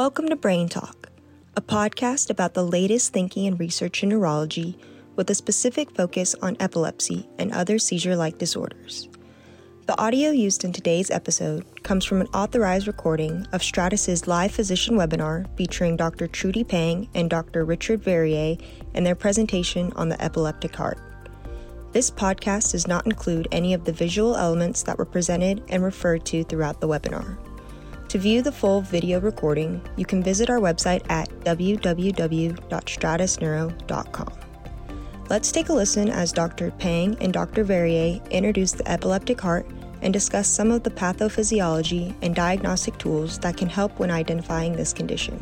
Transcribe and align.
Welcome 0.00 0.30
to 0.30 0.36
Brain 0.36 0.70
Talk, 0.70 1.10
a 1.56 1.60
podcast 1.60 2.30
about 2.30 2.54
the 2.54 2.64
latest 2.64 3.12
thinking 3.12 3.46
and 3.46 3.60
research 3.60 4.02
in 4.02 4.08
neurology 4.08 4.78
with 5.14 5.28
a 5.28 5.34
specific 5.34 5.94
focus 5.94 6.34
on 6.40 6.56
epilepsy 6.58 7.28
and 7.38 7.52
other 7.52 7.78
seizure 7.78 8.16
like 8.16 8.38
disorders. 8.38 9.10
The 9.84 10.00
audio 10.00 10.30
used 10.30 10.64
in 10.64 10.72
today's 10.72 11.10
episode 11.10 11.82
comes 11.82 12.06
from 12.06 12.22
an 12.22 12.28
authorized 12.28 12.86
recording 12.86 13.46
of 13.52 13.60
Stratus's 13.62 14.26
live 14.26 14.52
physician 14.52 14.96
webinar 14.96 15.54
featuring 15.58 15.98
Dr. 15.98 16.28
Trudy 16.28 16.64
Pang 16.64 17.06
and 17.12 17.28
Dr. 17.28 17.66
Richard 17.66 18.02
Verrier 18.02 18.56
and 18.94 19.04
their 19.04 19.14
presentation 19.14 19.92
on 19.96 20.08
the 20.08 20.24
epileptic 20.24 20.74
heart. 20.74 20.98
This 21.92 22.10
podcast 22.10 22.72
does 22.72 22.88
not 22.88 23.04
include 23.04 23.48
any 23.52 23.74
of 23.74 23.84
the 23.84 23.92
visual 23.92 24.34
elements 24.34 24.82
that 24.84 24.96
were 24.96 25.04
presented 25.04 25.62
and 25.68 25.84
referred 25.84 26.24
to 26.24 26.42
throughout 26.44 26.80
the 26.80 26.88
webinar. 26.88 27.36
To 28.10 28.18
view 28.18 28.42
the 28.42 28.50
full 28.50 28.80
video 28.80 29.20
recording, 29.20 29.80
you 29.96 30.04
can 30.04 30.20
visit 30.20 30.50
our 30.50 30.58
website 30.58 31.08
at 31.08 31.28
www.stratusneuro.com. 31.44 34.32
Let's 35.28 35.52
take 35.52 35.68
a 35.68 35.72
listen 35.72 36.08
as 36.08 36.32
Dr. 36.32 36.72
Pang 36.72 37.16
and 37.20 37.32
Dr. 37.32 37.62
Verrier 37.62 38.20
introduce 38.32 38.72
the 38.72 38.90
epileptic 38.90 39.40
heart 39.40 39.64
and 40.02 40.12
discuss 40.12 40.48
some 40.48 40.72
of 40.72 40.82
the 40.82 40.90
pathophysiology 40.90 42.12
and 42.20 42.34
diagnostic 42.34 42.98
tools 42.98 43.38
that 43.38 43.56
can 43.56 43.68
help 43.68 43.96
when 44.00 44.10
identifying 44.10 44.72
this 44.72 44.92
condition. 44.92 45.40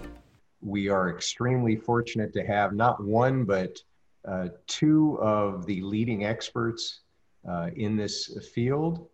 We 0.60 0.90
are 0.90 1.08
extremely 1.08 1.76
fortunate 1.76 2.34
to 2.34 2.44
have 2.44 2.74
not 2.74 3.02
one, 3.02 3.46
but 3.46 3.78
uh, 4.26 4.48
two 4.66 5.18
of 5.22 5.64
the 5.64 5.80
leading 5.80 6.26
experts 6.26 7.00
uh, 7.48 7.70
in 7.74 7.96
this 7.96 8.50
field. 8.52 9.08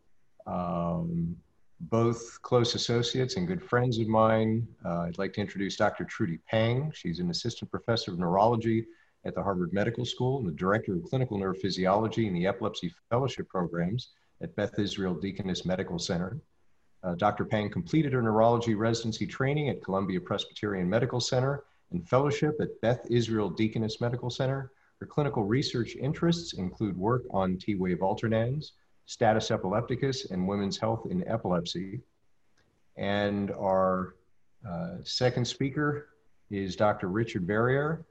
Um, 0.44 1.36
both 1.80 2.40
close 2.42 2.74
associates 2.74 3.36
and 3.36 3.46
good 3.46 3.62
friends 3.62 3.98
of 3.98 4.08
mine. 4.08 4.66
Uh, 4.84 5.00
I'd 5.00 5.18
like 5.18 5.32
to 5.34 5.40
introduce 5.40 5.76
Dr. 5.76 6.04
Trudy 6.04 6.38
Pang. 6.48 6.92
She's 6.94 7.18
an 7.18 7.30
assistant 7.30 7.70
professor 7.70 8.12
of 8.12 8.18
neurology 8.18 8.86
at 9.24 9.34
the 9.34 9.42
Harvard 9.42 9.72
Medical 9.72 10.04
School 10.04 10.38
and 10.38 10.46
the 10.46 10.52
director 10.52 10.94
of 10.94 11.02
clinical 11.04 11.38
neurophysiology 11.38 12.26
and 12.26 12.36
the 12.36 12.46
epilepsy 12.46 12.92
fellowship 13.10 13.48
programs 13.48 14.10
at 14.42 14.54
Beth 14.56 14.78
Israel 14.78 15.14
Deaconess 15.14 15.64
Medical 15.64 15.98
Center. 15.98 16.38
Uh, 17.02 17.14
Dr. 17.14 17.44
Pang 17.44 17.70
completed 17.70 18.12
her 18.12 18.22
neurology 18.22 18.74
residency 18.74 19.26
training 19.26 19.68
at 19.68 19.82
Columbia 19.82 20.20
Presbyterian 20.20 20.88
Medical 20.88 21.20
Center 21.20 21.64
and 21.90 22.08
fellowship 22.08 22.56
at 22.60 22.80
Beth 22.80 23.06
Israel 23.10 23.50
Deaconess 23.50 24.00
Medical 24.00 24.30
Center. 24.30 24.72
Her 25.00 25.06
clinical 25.06 25.44
research 25.44 25.96
interests 25.96 26.54
include 26.54 26.96
work 26.96 27.24
on 27.30 27.58
T-wave 27.58 27.98
alternans, 27.98 28.72
status 29.06 29.50
epilepticus, 29.50 30.30
and 30.30 30.46
women's 30.46 30.78
health 30.78 31.06
in 31.10 31.26
epilepsy. 31.28 32.00
And 32.96 33.50
our 33.52 34.14
uh, 34.68 34.96
second 35.02 35.46
speaker 35.46 36.08
is 36.50 36.76
Dr. 36.76 37.08
Richard 37.08 37.46
Verrier, 37.46 38.04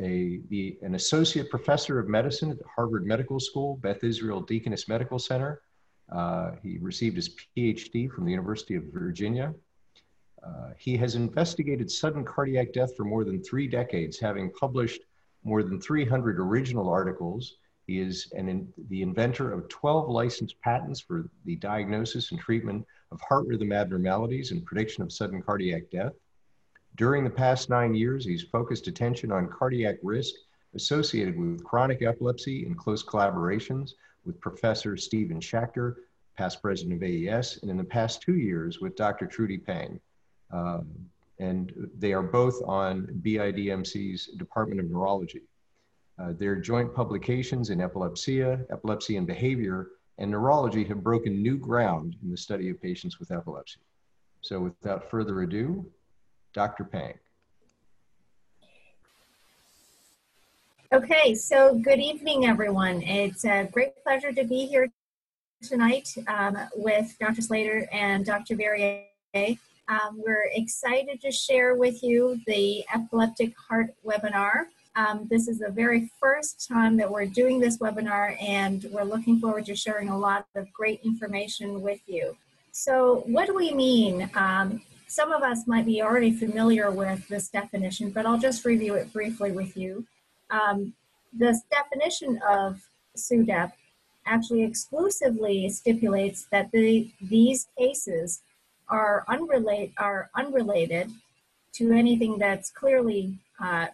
a, 0.00 0.40
the, 0.48 0.78
an 0.82 0.94
associate 0.94 1.50
professor 1.50 1.98
of 1.98 2.08
medicine 2.08 2.50
at 2.50 2.58
Harvard 2.74 3.06
Medical 3.06 3.38
School, 3.40 3.76
Beth 3.76 4.02
Israel 4.02 4.40
Deaconess 4.40 4.88
Medical 4.88 5.18
Center. 5.18 5.62
Uh, 6.10 6.52
he 6.62 6.78
received 6.78 7.16
his 7.16 7.30
PhD 7.56 8.10
from 8.10 8.24
the 8.24 8.30
University 8.30 8.74
of 8.74 8.84
Virginia. 8.92 9.54
Uh, 10.42 10.70
he 10.78 10.96
has 10.96 11.14
investigated 11.16 11.90
sudden 11.90 12.24
cardiac 12.24 12.72
death 12.72 12.96
for 12.96 13.04
more 13.04 13.24
than 13.24 13.42
three 13.42 13.68
decades, 13.68 14.18
having 14.18 14.50
published 14.52 15.02
more 15.44 15.62
than 15.62 15.80
300 15.80 16.38
original 16.40 16.88
articles 16.88 17.56
he 17.90 17.98
is 17.98 18.30
an 18.36 18.72
the 18.88 19.02
inventor 19.02 19.50
of 19.52 19.68
12 19.68 20.08
licensed 20.08 20.60
patents 20.60 21.00
for 21.00 21.28
the 21.44 21.56
diagnosis 21.56 22.30
and 22.30 22.38
treatment 22.38 22.86
of 23.10 23.20
heart 23.20 23.48
rhythm 23.48 23.72
abnormalities 23.72 24.52
and 24.52 24.64
prediction 24.64 25.02
of 25.02 25.10
sudden 25.10 25.42
cardiac 25.42 25.90
death. 25.90 26.12
During 26.94 27.24
the 27.24 27.30
past 27.30 27.68
nine 27.68 27.92
years, 27.96 28.24
he's 28.24 28.44
focused 28.44 28.86
attention 28.86 29.32
on 29.32 29.48
cardiac 29.48 29.96
risk 30.04 30.36
associated 30.76 31.36
with 31.36 31.64
chronic 31.64 32.00
epilepsy 32.02 32.64
in 32.64 32.76
close 32.76 33.02
collaborations 33.02 33.94
with 34.24 34.40
Professor 34.40 34.96
Stephen 34.96 35.40
Schachter, 35.40 35.96
past 36.36 36.62
president 36.62 36.94
of 36.94 37.02
AES, 37.02 37.58
and 37.62 37.72
in 37.72 37.76
the 37.76 37.82
past 37.82 38.22
two 38.22 38.36
years 38.36 38.78
with 38.80 38.94
Dr. 38.94 39.26
Trudy 39.26 39.58
Pang. 39.58 39.98
Um, 40.52 40.86
and 41.40 41.90
they 41.98 42.12
are 42.12 42.22
both 42.22 42.62
on 42.64 43.08
BIDMC's 43.20 44.26
Department 44.36 44.78
of 44.78 44.88
Neurology. 44.88 45.42
Uh, 46.20 46.32
their 46.38 46.56
joint 46.56 46.94
publications 46.94 47.70
in 47.70 47.80
epilepsia, 47.80 48.60
epilepsy 48.70 49.16
and 49.16 49.26
behavior, 49.26 49.88
and 50.18 50.30
neurology 50.30 50.84
have 50.84 51.02
broken 51.02 51.42
new 51.42 51.56
ground 51.56 52.14
in 52.22 52.30
the 52.30 52.36
study 52.36 52.68
of 52.68 52.80
patients 52.82 53.18
with 53.18 53.30
epilepsy. 53.30 53.80
So 54.42 54.60
without 54.60 55.10
further 55.10 55.40
ado, 55.42 55.86
Dr. 56.52 56.84
Pang. 56.84 57.14
Okay, 60.92 61.34
so 61.34 61.74
good 61.78 62.00
evening, 62.00 62.46
everyone. 62.46 63.00
It's 63.02 63.44
a 63.44 63.68
great 63.72 64.02
pleasure 64.02 64.32
to 64.32 64.44
be 64.44 64.66
here 64.66 64.88
tonight 65.62 66.12
um, 66.26 66.58
with 66.74 67.16
Dr. 67.18 67.40
Slater 67.40 67.88
and 67.92 68.26
Dr. 68.26 68.56
Verrier. 68.56 69.04
Um, 69.34 70.20
we're 70.24 70.50
excited 70.52 71.20
to 71.22 71.30
share 71.30 71.76
with 71.76 72.02
you 72.02 72.40
the 72.46 72.84
Epileptic 72.92 73.54
Heart 73.56 73.94
webinar. 74.04 74.66
Um, 75.00 75.26
this 75.30 75.48
is 75.48 75.60
the 75.60 75.70
very 75.70 76.10
first 76.20 76.68
time 76.68 76.96
that 76.98 77.10
we're 77.10 77.24
doing 77.24 77.58
this 77.58 77.78
webinar 77.78 78.36
and 78.42 78.86
we're 78.92 79.04
looking 79.04 79.40
forward 79.40 79.64
to 79.66 79.74
sharing 79.74 80.10
a 80.10 80.18
lot 80.18 80.46
of 80.54 80.70
great 80.74 81.00
information 81.02 81.80
with 81.80 82.00
you. 82.06 82.36
So 82.72 83.22
what 83.26 83.46
do 83.46 83.54
we 83.54 83.72
mean? 83.72 84.28
Um, 84.34 84.82
some 85.06 85.32
of 85.32 85.42
us 85.42 85.66
might 85.66 85.86
be 85.86 86.02
already 86.02 86.32
familiar 86.32 86.90
with 86.90 87.26
this 87.28 87.48
definition, 87.48 88.10
but 88.10 88.26
I'll 88.26 88.38
just 88.38 88.64
review 88.66 88.94
it 88.94 89.10
briefly 89.10 89.52
with 89.52 89.74
you. 89.74 90.06
Um, 90.50 90.92
this 91.32 91.62
definition 91.70 92.38
of 92.46 92.82
SUDEP 93.16 93.72
actually 94.26 94.64
exclusively 94.64 95.70
stipulates 95.70 96.46
that 96.52 96.70
the, 96.72 97.10
these 97.22 97.68
cases 97.78 98.42
are, 98.88 99.24
unrelate, 99.28 99.92
are 99.96 100.28
unrelated 100.34 101.10
to 101.72 101.92
anything 101.92 102.36
that's 102.36 102.70
clearly 102.70 103.38
uh, 103.62 103.86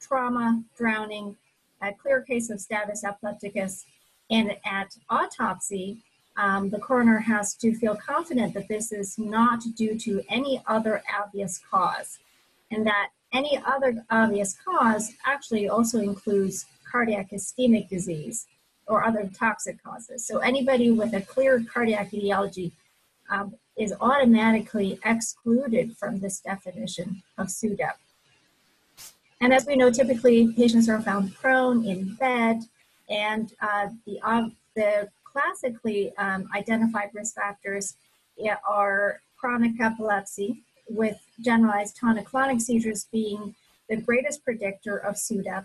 trauma, 0.00 0.62
drowning, 0.76 1.36
a 1.82 1.92
clear 1.92 2.22
case 2.22 2.50
of 2.50 2.60
status 2.60 3.04
epilepticus, 3.04 3.84
and 4.30 4.56
at 4.64 4.96
autopsy, 5.08 5.98
um, 6.36 6.70
the 6.70 6.78
coroner 6.78 7.18
has 7.18 7.54
to 7.54 7.74
feel 7.74 7.96
confident 7.96 8.54
that 8.54 8.68
this 8.68 8.92
is 8.92 9.18
not 9.18 9.62
due 9.76 9.98
to 9.98 10.22
any 10.28 10.62
other 10.66 11.02
obvious 11.20 11.60
cause, 11.70 12.18
and 12.70 12.86
that 12.86 13.10
any 13.32 13.60
other 13.64 14.04
obvious 14.10 14.56
cause 14.64 15.12
actually 15.26 15.68
also 15.68 15.98
includes 15.98 16.66
cardiac 16.90 17.30
ischemic 17.30 17.88
disease 17.88 18.46
or 18.86 19.04
other 19.04 19.30
toxic 19.38 19.82
causes. 19.82 20.26
So 20.26 20.38
anybody 20.38 20.90
with 20.90 21.14
a 21.14 21.20
clear 21.20 21.62
cardiac 21.72 22.12
etiology 22.12 22.72
um, 23.30 23.54
is 23.76 23.94
automatically 24.00 24.98
excluded 25.04 25.96
from 25.96 26.18
this 26.18 26.40
definition 26.40 27.22
of 27.38 27.46
SUDEP. 27.46 27.94
And 29.40 29.54
as 29.54 29.66
we 29.66 29.74
know, 29.74 29.90
typically 29.90 30.52
patients 30.52 30.88
are 30.88 31.00
found 31.00 31.34
prone 31.34 31.84
in 31.86 32.14
bed, 32.16 32.60
and 33.08 33.52
uh, 33.62 33.88
the, 34.04 34.20
the 34.76 35.08
classically 35.24 36.12
um, 36.18 36.48
identified 36.54 37.10
risk 37.14 37.34
factors 37.36 37.94
are 38.68 39.20
chronic 39.36 39.80
epilepsy, 39.80 40.62
with 40.88 41.18
generalized 41.40 41.96
tonic-clonic 41.96 42.60
seizures 42.60 43.06
being 43.12 43.54
the 43.88 43.96
greatest 43.96 44.44
predictor 44.44 44.98
of 44.98 45.14
SUDEP. 45.14 45.64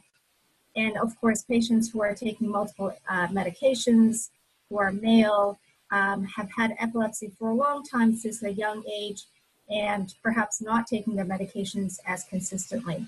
And 0.75 0.97
of 0.97 1.19
course, 1.19 1.44
patients 1.44 1.91
who 1.91 2.02
are 2.02 2.14
taking 2.14 2.50
multiple 2.50 2.96
uh, 3.09 3.28
medications, 3.28 4.30
who 4.69 4.80
are 4.80 4.91
male, 4.91 5.59
um, 5.91 6.25
have 6.25 6.50
had 6.56 6.75
epilepsy 6.80 7.31
for 7.38 7.50
a 7.50 7.53
long 7.53 7.84
time 7.84 8.16
since 8.16 8.41
a 8.44 8.52
young 8.52 8.84
age, 8.91 9.24
and 9.70 10.14
perhaps 10.23 10.61
not 10.61 10.88
taking 10.88 11.16
their 11.16 11.26
medications 11.26 11.99
as 12.05 12.23
consistently. 12.23 13.05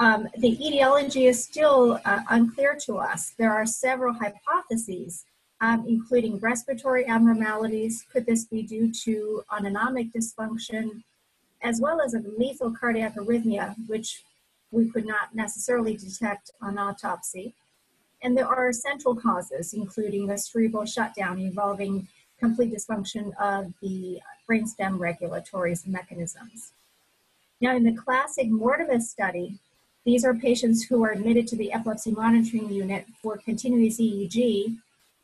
Um, 0.00 0.28
the 0.38 0.56
etiology 0.66 1.26
is 1.26 1.44
still 1.44 2.00
uh, 2.06 2.20
unclear 2.30 2.74
to 2.86 2.96
us. 2.96 3.34
There 3.36 3.52
are 3.52 3.66
several 3.66 4.14
hypotheses, 4.14 5.26
um, 5.60 5.84
including 5.86 6.38
respiratory 6.38 7.06
abnormalities. 7.06 8.06
Could 8.10 8.24
this 8.24 8.46
be 8.46 8.62
due 8.62 8.90
to 9.04 9.44
autonomic 9.52 10.10
dysfunction, 10.14 11.02
as 11.62 11.82
well 11.82 12.00
as 12.00 12.14
a 12.14 12.22
lethal 12.38 12.70
cardiac 12.70 13.14
arrhythmia, 13.16 13.76
which 13.88 14.22
we 14.70 14.88
could 14.88 15.04
not 15.04 15.34
necessarily 15.34 15.98
detect 15.98 16.50
on 16.62 16.78
autopsy? 16.78 17.52
And 18.22 18.34
there 18.34 18.48
are 18.48 18.72
central 18.72 19.14
causes, 19.14 19.74
including 19.74 20.30
a 20.30 20.38
cerebral 20.38 20.86
shutdown 20.86 21.38
involving 21.38 22.08
complete 22.38 22.72
dysfunction 22.72 23.32
of 23.38 23.74
the 23.82 24.18
brainstem 24.48 24.98
regulatory 24.98 25.76
mechanisms. 25.86 26.72
Now, 27.60 27.76
in 27.76 27.84
the 27.84 27.92
classic 27.92 28.48
MORTEMUS 28.48 29.10
study, 29.10 29.58
these 30.04 30.24
are 30.24 30.34
patients 30.34 30.84
who 30.84 31.02
are 31.04 31.10
admitted 31.10 31.46
to 31.48 31.56
the 31.56 31.72
epilepsy 31.72 32.12
monitoring 32.12 32.70
unit 32.70 33.06
for 33.22 33.36
continuous 33.36 34.00
EEG. 34.00 34.76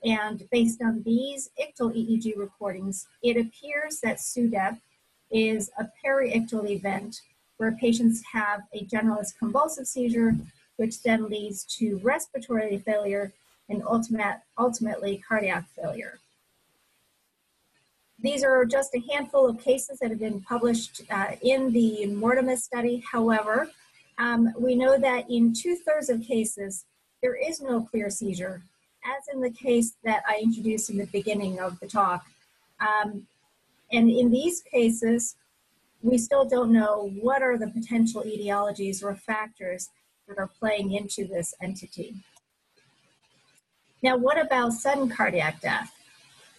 And 0.04 0.48
based 0.50 0.82
on 0.82 1.02
these 1.02 1.50
ictal 1.58 1.92
EEG 1.94 2.36
recordings, 2.36 3.06
it 3.22 3.36
appears 3.36 4.00
that 4.00 4.18
SUDEP 4.18 4.78
is 5.30 5.70
a 5.78 5.88
periictal 6.04 6.68
event 6.68 7.22
where 7.56 7.72
patients 7.72 8.22
have 8.32 8.62
a 8.74 8.84
generalized 8.84 9.38
convulsive 9.38 9.86
seizure, 9.86 10.36
which 10.76 11.02
then 11.02 11.28
leads 11.28 11.64
to 11.64 11.98
respiratory 12.02 12.76
failure 12.78 13.32
and 13.68 13.82
ultimate, 13.86 14.40
ultimately 14.58 15.22
cardiac 15.26 15.64
failure. 15.70 16.20
These 18.18 18.44
are 18.44 18.64
just 18.64 18.94
a 18.94 19.02
handful 19.12 19.48
of 19.48 19.60
cases 19.60 19.98
that 19.98 20.10
have 20.10 20.18
been 20.18 20.40
published 20.42 21.02
uh, 21.10 21.32
in 21.42 21.72
the 21.72 22.06
MORTEMUS 22.06 22.62
study. 22.64 23.02
However, 23.10 23.70
um, 24.18 24.52
we 24.58 24.74
know 24.74 24.98
that 24.98 25.30
in 25.30 25.52
two 25.52 25.76
thirds 25.76 26.08
of 26.08 26.22
cases, 26.22 26.84
there 27.22 27.36
is 27.36 27.60
no 27.60 27.82
clear 27.82 28.10
seizure, 28.10 28.62
as 29.04 29.34
in 29.34 29.40
the 29.40 29.50
case 29.50 29.94
that 30.04 30.22
I 30.28 30.40
introduced 30.42 30.90
in 30.90 30.96
the 30.96 31.06
beginning 31.06 31.58
of 31.60 31.78
the 31.80 31.86
talk. 31.86 32.24
Um, 32.80 33.26
and 33.92 34.10
in 34.10 34.30
these 34.30 34.62
cases, 34.62 35.36
we 36.02 36.18
still 36.18 36.44
don't 36.44 36.72
know 36.72 37.10
what 37.20 37.42
are 37.42 37.58
the 37.58 37.68
potential 37.68 38.22
etiologies 38.22 39.02
or 39.02 39.14
factors 39.14 39.90
that 40.28 40.38
are 40.38 40.50
playing 40.58 40.92
into 40.92 41.26
this 41.26 41.54
entity. 41.62 42.14
Now, 44.02 44.16
what 44.16 44.38
about 44.38 44.72
sudden 44.72 45.08
cardiac 45.08 45.60
death? 45.60 45.92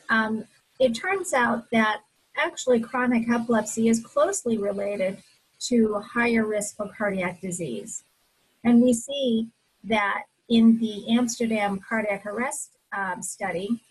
Um, 0.10 0.46
it 0.80 0.96
turns 0.96 1.34
out 1.34 1.70
that 1.72 2.02
actually 2.36 2.80
chronic 2.80 3.30
epilepsy 3.30 3.90
is 3.90 4.00
closely 4.00 4.58
related 4.58 5.22
to 5.60 6.00
higher 6.00 6.46
risk 6.46 6.78
for 6.78 6.90
cardiac 6.98 7.42
disease. 7.42 8.04
And 8.64 8.82
we 8.82 8.94
see 8.94 9.48
that 9.84 10.24
in 10.50 10.80
the 10.80 11.10
Amsterdam 11.10 11.80
cardiac 11.88 12.26
arrest 12.26 12.72
um, 12.96 13.22
study, 13.22 13.82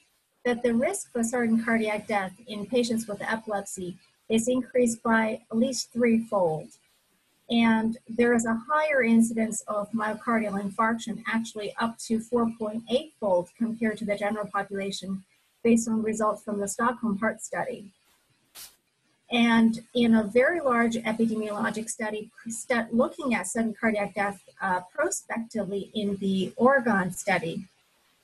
that 0.45 0.63
the 0.63 0.75
risk 0.75 1.13
for 1.13 1.23
sudden 1.23 1.63
cardiac 1.63 2.07
death 2.07 2.33
in 2.47 2.67
patients 2.67 3.09
with 3.09 3.21
epilepsy 3.21 3.97
is 4.29 4.49
increased 4.49 5.03
by 5.03 5.41
at 5.51 5.57
least 5.57 5.93
threefold. 5.93 6.69
And 7.51 7.99
there 8.09 8.35
is 8.35 8.45
a 8.45 8.61
higher 8.69 9.03
incidence 9.03 9.63
of 9.69 9.91
myocardial 9.93 10.61
infarction, 10.61 11.23
actually 11.27 11.75
up 11.79 11.99
to 12.07 12.19
4.8 12.19 13.13
fold 13.21 13.51
compared 13.57 13.99
to 13.99 14.05
the 14.05 14.17
general 14.17 14.47
population, 14.47 15.25
based 15.63 15.89
on 15.89 16.03
results 16.03 16.43
from 16.43 16.61
the 16.61 16.69
Stockholm 16.69 17.19
Heart 17.19 17.43
Study. 17.43 17.93
And 19.31 19.83
in 19.95 20.15
a 20.15 20.23
very 20.23 20.61
large 20.61 20.95
epidemiologic 20.95 21.91
study 21.91 22.31
looking 22.93 23.35
at 23.35 23.49
sudden 23.49 23.75
cardiac 23.75 24.15
death 24.15 24.41
uh, 24.61 24.81
prospectively 24.95 25.91
in 25.95 26.17
the 26.17 26.53
Oregon 26.57 27.13
study, 27.13 27.65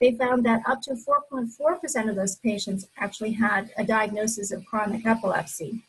they 0.01 0.13
found 0.13 0.45
that 0.47 0.63
up 0.67 0.83
to 0.83 0.95
4.4% 0.95 2.09
of 2.09 2.17
those 2.17 2.37
patients 2.37 2.89
actually 2.99 3.33
had 3.33 3.71
a 3.79 3.85
diagnosis 3.85 4.53
of 4.53 4.65
chronic 4.65 5.07
epilepsy. 5.07 5.83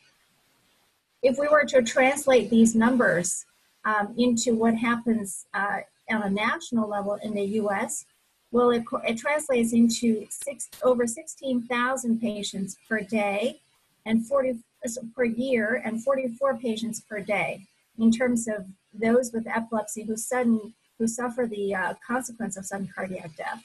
If 1.21 1.37
we 1.37 1.47
were 1.47 1.65
to 1.65 1.81
translate 1.81 2.49
these 2.49 2.75
numbers 2.75 3.45
um, 3.85 4.13
into 4.17 4.55
what 4.55 4.75
happens 4.75 5.45
uh, 5.53 5.79
on 6.09 6.23
a 6.23 6.29
national 6.29 6.89
level 6.89 7.15
in 7.23 7.33
the 7.33 7.43
US, 7.61 8.05
well, 8.51 8.69
it, 8.69 8.83
it 9.03 9.17
translates 9.17 9.73
into 9.73 10.27
six, 10.29 10.69
over 10.83 11.07
16,000 11.07 12.21
patients 12.21 12.77
per 12.87 12.99
day 12.99 13.59
and 14.05 14.25
40 14.27 14.59
per 15.15 15.23
year 15.23 15.81
and 15.83 16.03
44 16.03 16.57
patients 16.57 17.01
per 17.01 17.19
day 17.19 17.65
in 17.97 18.11
terms 18.11 18.47
of 18.47 18.65
those 18.93 19.31
with 19.31 19.47
epilepsy 19.47 20.03
who 20.03 20.15
sudden 20.15 20.73
who 20.99 21.07
suffer 21.07 21.47
the 21.47 21.73
uh, 21.73 21.93
consequence 22.05 22.55
of 22.57 22.65
sudden 22.65 22.89
cardiac 22.93 23.35
death. 23.35 23.63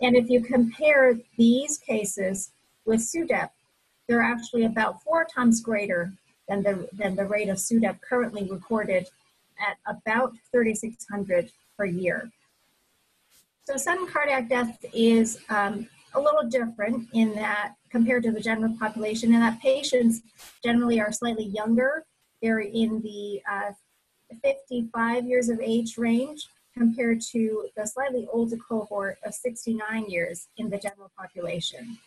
And 0.00 0.16
if 0.16 0.28
you 0.28 0.42
compare 0.42 1.18
these 1.36 1.78
cases 1.78 2.50
with 2.84 3.00
SUDEP, 3.00 3.50
they're 4.08 4.22
actually 4.22 4.64
about 4.64 5.02
four 5.02 5.24
times 5.24 5.60
greater 5.60 6.12
than 6.48 6.62
the, 6.62 6.88
than 6.92 7.14
the 7.14 7.24
rate 7.24 7.48
of 7.48 7.58
SUDEP 7.58 8.00
currently 8.00 8.48
recorded 8.50 9.08
at 9.60 9.76
about 9.86 10.32
3,600 10.50 11.52
per 11.76 11.84
year. 11.84 12.30
So 13.64 13.76
sudden 13.76 14.08
cardiac 14.08 14.48
death 14.48 14.84
is 14.92 15.38
um, 15.48 15.88
a 16.14 16.20
little 16.20 16.48
different 16.48 17.08
in 17.12 17.34
that 17.34 17.74
compared 17.90 18.22
to 18.24 18.32
the 18.32 18.40
general 18.40 18.74
population, 18.78 19.32
and 19.34 19.42
that 19.42 19.60
patients 19.60 20.22
generally 20.64 21.00
are 21.00 21.12
slightly 21.12 21.44
younger. 21.44 22.04
They're 22.40 22.60
in 22.60 23.00
the 23.02 23.40
uh, 23.50 23.72
55 24.42 25.26
years 25.26 25.48
of 25.48 25.60
age 25.60 25.98
range 25.98 26.48
compared 26.76 27.20
to 27.20 27.68
the 27.76 27.86
slightly 27.86 28.26
older 28.32 28.56
cohort 28.56 29.18
of 29.24 29.34
69 29.34 30.06
years 30.08 30.48
in 30.56 30.70
the 30.70 30.78
general 30.78 31.10
population. 31.18 31.98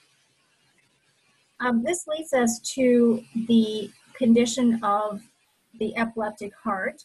Um, 1.60 1.84
this 1.84 2.06
leads 2.08 2.34
us 2.34 2.60
to 2.75 3.24
the 3.48 3.90
condition 4.18 4.84
of 4.84 5.22
the 5.80 5.96
epileptic 5.96 6.54
heart, 6.56 7.04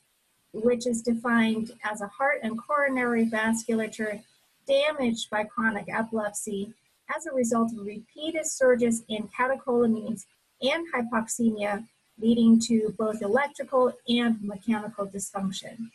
which 0.53 0.87
is 0.87 1.03
defined 1.03 1.73
as 1.85 2.01
a 2.01 2.09
heart 2.09 2.41
and 2.43 2.59
coronary 2.59 3.27
vasculature 3.27 4.23
damaged 4.67 5.31
by 5.31 5.45
chronic 5.45 5.87
epilepsy 5.89 6.73
as 7.15 7.27
a 7.27 7.33
result 7.33 7.73
of 7.73 7.85
repeated 7.85 8.47
surges 8.47 9.03
in 9.09 9.29
catecholamines 9.29 10.27
and 10.63 10.87
hypoxemia, 10.93 11.87
leading 12.21 12.59
to 12.61 12.95
both 12.99 13.23
electrical 13.23 13.93
and 14.09 14.43
mechanical 14.43 15.07
dysfunction. 15.07 15.91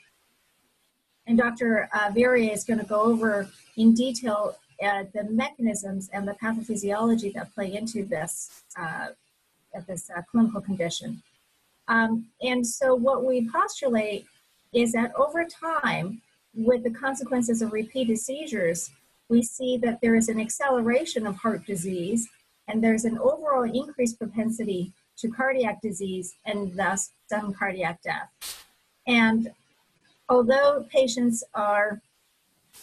And 1.27 1.38
Dr. 1.38 1.89
Uh, 1.94 2.12
Verrier 2.13 2.51
is 2.51 2.63
going 2.63 2.79
to 2.79 2.85
go 2.85 3.01
over 3.01 3.50
in 3.77 3.94
detail 3.94 4.56
uh, 4.83 5.06
the 5.13 5.23
mechanisms 5.23 6.09
and 6.13 6.27
the 6.27 6.33
pathophysiology 6.33 7.33
that 7.33 7.53
play 7.53 7.73
into 7.73 8.06
this, 8.06 8.63
uh, 8.77 9.07
this 9.88 10.09
uh, 10.15 10.21
clinical 10.29 10.62
condition. 10.62 11.21
Um, 11.88 12.27
and 12.41 12.65
so 12.65 12.95
what 12.95 13.23
we 13.23 13.50
postulate 13.50 14.25
is 14.73 14.91
that 14.94 15.13
over 15.15 15.45
time, 15.45 16.21
with 16.53 16.83
the 16.83 16.89
consequences 16.89 17.62
of 17.62 17.73
repeated 17.73 18.17
seizures, 18.17 18.89
we 19.30 19.42
see 19.42 19.77
that 19.77 20.00
there 20.01 20.16
is 20.16 20.30
an 20.30 20.39
acceleration 20.39 21.25
of 21.25 21.38
heart 21.38 21.66
disease 21.66 22.27
and 22.68 22.83
there's 22.83 23.06
an 23.06 23.18
overall 23.18 23.63
increased 23.63 24.18
propensity 24.18 24.94
to 25.18 25.30
cardiac 25.30 25.81
disease 25.81 26.36
and 26.45 26.75
thus 26.75 27.12
sudden 27.27 27.54
cardiac 27.54 28.01
death. 28.01 28.30
And 29.07 29.51
although 30.30 30.86
patients 30.92 31.44
are 31.54 32.01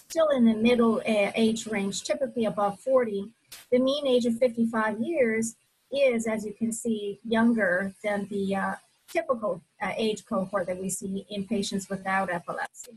still 0.09 0.29
in 0.29 0.44
the 0.44 0.55
middle 0.55 0.99
uh, 0.99 1.33
age 1.35 1.67
range, 1.67 2.03
typically 2.03 2.44
above 2.47 2.81
40, 2.81 3.31
the 3.71 3.79
mean 3.79 4.06
age 4.06 4.27
of 4.27 4.39
55 4.39 5.00
years 5.00 5.56
is, 5.91 6.27
as 6.27 6.44
you 6.47 6.53
can 6.53 6.73
see, 6.73 7.19
younger 7.29 7.93
than 8.03 8.27
the 8.31 8.56
uh, 8.56 8.75
typical 9.08 9.61
uh, 9.82 9.93
age 9.96 10.25
cohort 10.25 10.67
that 10.67 10.79
we 10.79 10.89
see 10.89 11.27
in 11.29 11.44
patients 11.46 11.89
without 11.91 12.31
epilepsy. 12.31 12.93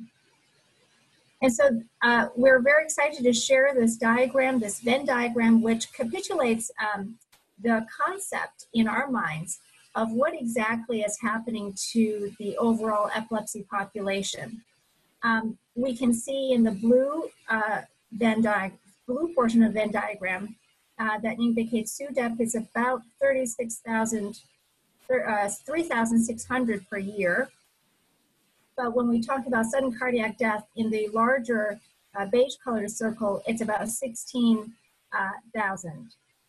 And 1.45 1.53
so 1.53 1.79
uh, 2.01 2.29
we're 2.35 2.59
very 2.59 2.85
excited 2.85 3.23
to 3.23 3.31
share 3.31 3.71
this 3.75 3.97
diagram, 3.97 4.59
this 4.59 4.79
Venn 4.79 5.05
diagram, 5.05 5.61
which 5.61 5.93
capitulates 5.93 6.71
um, 6.83 7.19
the 7.61 7.85
concept 7.95 8.65
in 8.73 8.87
our 8.87 9.11
minds 9.11 9.59
of 9.93 10.11
what 10.11 10.33
exactly 10.33 11.01
is 11.01 11.19
happening 11.21 11.75
to 11.91 12.33
the 12.39 12.57
overall 12.57 13.11
epilepsy 13.13 13.61
population. 13.69 14.63
Um, 15.21 15.59
we 15.75 15.95
can 15.95 16.15
see 16.15 16.51
in 16.53 16.63
the 16.63 16.71
blue 16.71 17.29
uh, 17.47 17.81
Venn 18.11 18.41
diagram, 18.41 18.79
blue 19.05 19.31
portion 19.35 19.61
of 19.61 19.73
Venn 19.73 19.91
diagram 19.91 20.55
uh, 20.97 21.19
that 21.19 21.37
indicates 21.37 21.95
SUDEP 21.95 22.41
is 22.41 22.55
about 22.55 23.03
36,000, 23.21 24.39
uh, 25.11 25.47
3,600 25.47 26.89
per 26.89 26.97
year. 26.97 27.49
But 28.77 28.93
when 28.93 29.07
we 29.07 29.21
talk 29.21 29.47
about 29.47 29.65
sudden 29.67 29.97
cardiac 29.97 30.37
death 30.37 30.65
in 30.75 30.89
the 30.89 31.07
larger 31.13 31.79
uh, 32.15 32.25
beige 32.25 32.55
colored 32.63 32.91
circle, 32.91 33.41
it's 33.47 33.61
about 33.61 33.87
16,000, 33.87 34.71
uh, 35.13 35.29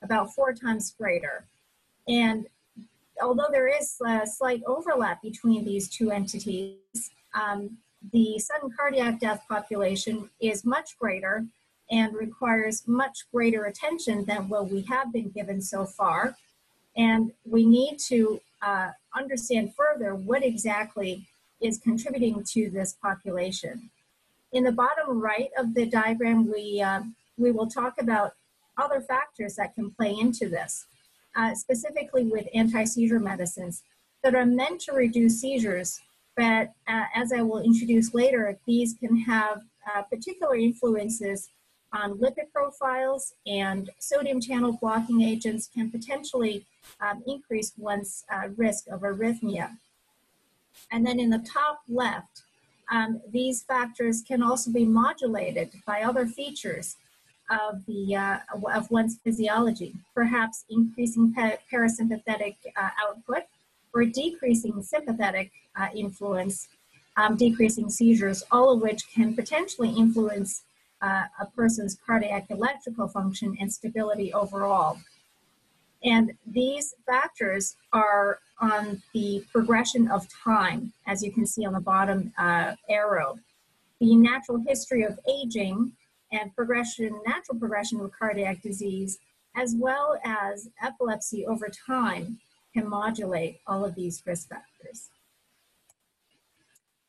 about 0.03 0.35
four 0.35 0.53
times 0.53 0.95
greater. 0.99 1.45
And 2.09 2.47
although 3.23 3.49
there 3.51 3.69
is 3.69 3.97
a 4.05 4.27
slight 4.27 4.63
overlap 4.67 5.23
between 5.23 5.65
these 5.65 5.89
two 5.89 6.11
entities, 6.11 7.11
um, 7.35 7.79
the 8.13 8.39
sudden 8.39 8.71
cardiac 8.77 9.21
death 9.21 9.43
population 9.49 10.29
is 10.41 10.65
much 10.65 10.99
greater 10.99 11.47
and 11.91 12.15
requires 12.15 12.87
much 12.89 13.27
greater 13.33 13.65
attention 13.67 14.25
than 14.25 14.49
what 14.49 14.69
we 14.69 14.83
have 14.83 15.13
been 15.13 15.29
given 15.31 15.61
so 15.63 15.85
far. 15.85 16.37
And 16.97 17.33
we 17.45 17.65
need 17.65 17.99
to 18.09 18.41
uh, 18.63 18.91
understand 19.17 19.75
further 19.75 20.15
what 20.15 20.45
exactly 20.45 21.27
is 21.61 21.79
contributing 21.79 22.45
to 22.53 22.71
this 22.71 22.97
population. 23.03 23.91
In 24.53 24.65
the 24.65 24.73
bottom 24.73 25.21
right 25.21 25.51
of 25.59 25.75
the 25.75 25.87
diagram, 25.87 26.51
we, 26.51 26.81
uh, 26.81 27.03
we 27.37 27.51
will 27.51 27.67
talk 27.67 28.01
about 28.01 28.33
other 28.79 29.01
factors 29.01 29.57
that 29.57 29.75
can 29.75 29.91
play 29.91 30.15
into 30.19 30.49
this, 30.49 30.87
uh, 31.35 31.55
specifically 31.55 32.25
with 32.25 32.47
anti-seizure 32.55 33.21
medicines 33.21 33.83
that 34.23 34.35
are 34.35 34.47
meant 34.47 34.81
to 34.83 34.93
reduce 34.93 35.41
seizures, 35.41 36.01
but 36.37 36.73
uh, 36.87 37.05
as 37.15 37.33
I 37.33 37.43
will 37.43 37.61
introduce 37.61 38.13
later, 38.13 38.59
these 38.67 38.95
can 38.95 39.17
have 39.19 39.63
uh, 39.95 40.03
particular 40.03 40.57
influences 40.57 41.49
on 41.93 42.19
lipid 42.19 42.53
profiles, 42.53 43.35
and 43.47 43.91
sodium 43.99 44.41
channel 44.41 44.77
blocking 44.81 45.23
agents 45.23 45.69
can 45.73 45.91
potentially 45.91 46.67
um, 47.01 47.23
increase 47.27 47.73
one's 47.79 48.25
uh, 48.31 48.49
risk 48.57 48.87
of 48.89 49.01
arrhythmia. 49.01 49.77
And 50.91 51.07
then 51.07 51.19
in 51.19 51.31
the 51.31 51.39
top 51.39 51.81
left, 51.89 52.43
um, 52.91 53.21
these 53.31 53.63
factors 53.63 54.23
can 54.23 54.43
also 54.43 54.71
be 54.71 54.85
modulated 54.85 55.71
by 55.87 56.03
other 56.03 56.27
features 56.27 56.97
of 57.51 57.85
the 57.87 58.17
uh, 58.17 58.39
of 58.75 58.91
one's 58.91 59.19
physiology, 59.23 59.95
perhaps 60.15 60.65
increasing 60.69 61.35
parasympathetic 61.73 62.57
uh, 62.77 62.91
output 63.01 63.45
or 63.95 64.05
decreasing 64.05 64.83
sympathetic 64.83 65.51
uh, 65.77 65.89
influence, 65.95 66.69
um, 67.17 67.37
decreasing 67.37 67.89
seizures, 67.89 68.45
all 68.51 68.71
of 68.71 68.81
which 68.81 69.09
can 69.13 69.35
potentially 69.35 69.91
influence 69.91 70.63
uh, 71.03 71.25
a 71.41 71.47
person's 71.47 71.99
cardiac 72.07 72.47
electrical 72.51 73.09
function 73.09 73.57
and 73.61 73.73
stability 73.73 74.33
overall. 74.33 74.99
And 76.05 76.33
these 76.47 76.95
factors 77.07 77.77
are 77.93 78.41
on 78.61 79.03
the 79.13 79.45
progression 79.53 80.09
of 80.09 80.27
time, 80.29 80.93
as 81.07 81.23
you 81.23 81.31
can 81.31 81.47
see 81.47 81.65
on 81.67 81.73
the 81.73 81.81
bottom 81.81 82.33
uh, 82.39 82.75
arrow. 82.89 83.39
The 84.01 84.15
natural 84.17 84.63
history 84.67 85.05
of 85.05 85.19
aging 85.29 85.93
and 86.33 86.55
progression, 86.55 87.21
natural 87.27 87.59
progression 87.59 88.01
of 88.01 88.11
cardiac 88.13 88.63
disease, 88.63 89.19
as 89.55 89.75
well 89.79 90.19
as 90.25 90.69
epilepsy 90.83 91.47
over 91.47 91.69
time, 91.69 92.39
can 92.75 92.89
modulate 92.89 93.61
all 93.67 93.85
of 93.85 93.95
these 93.95 94.23
risk 94.27 94.49
factors. 94.49 95.09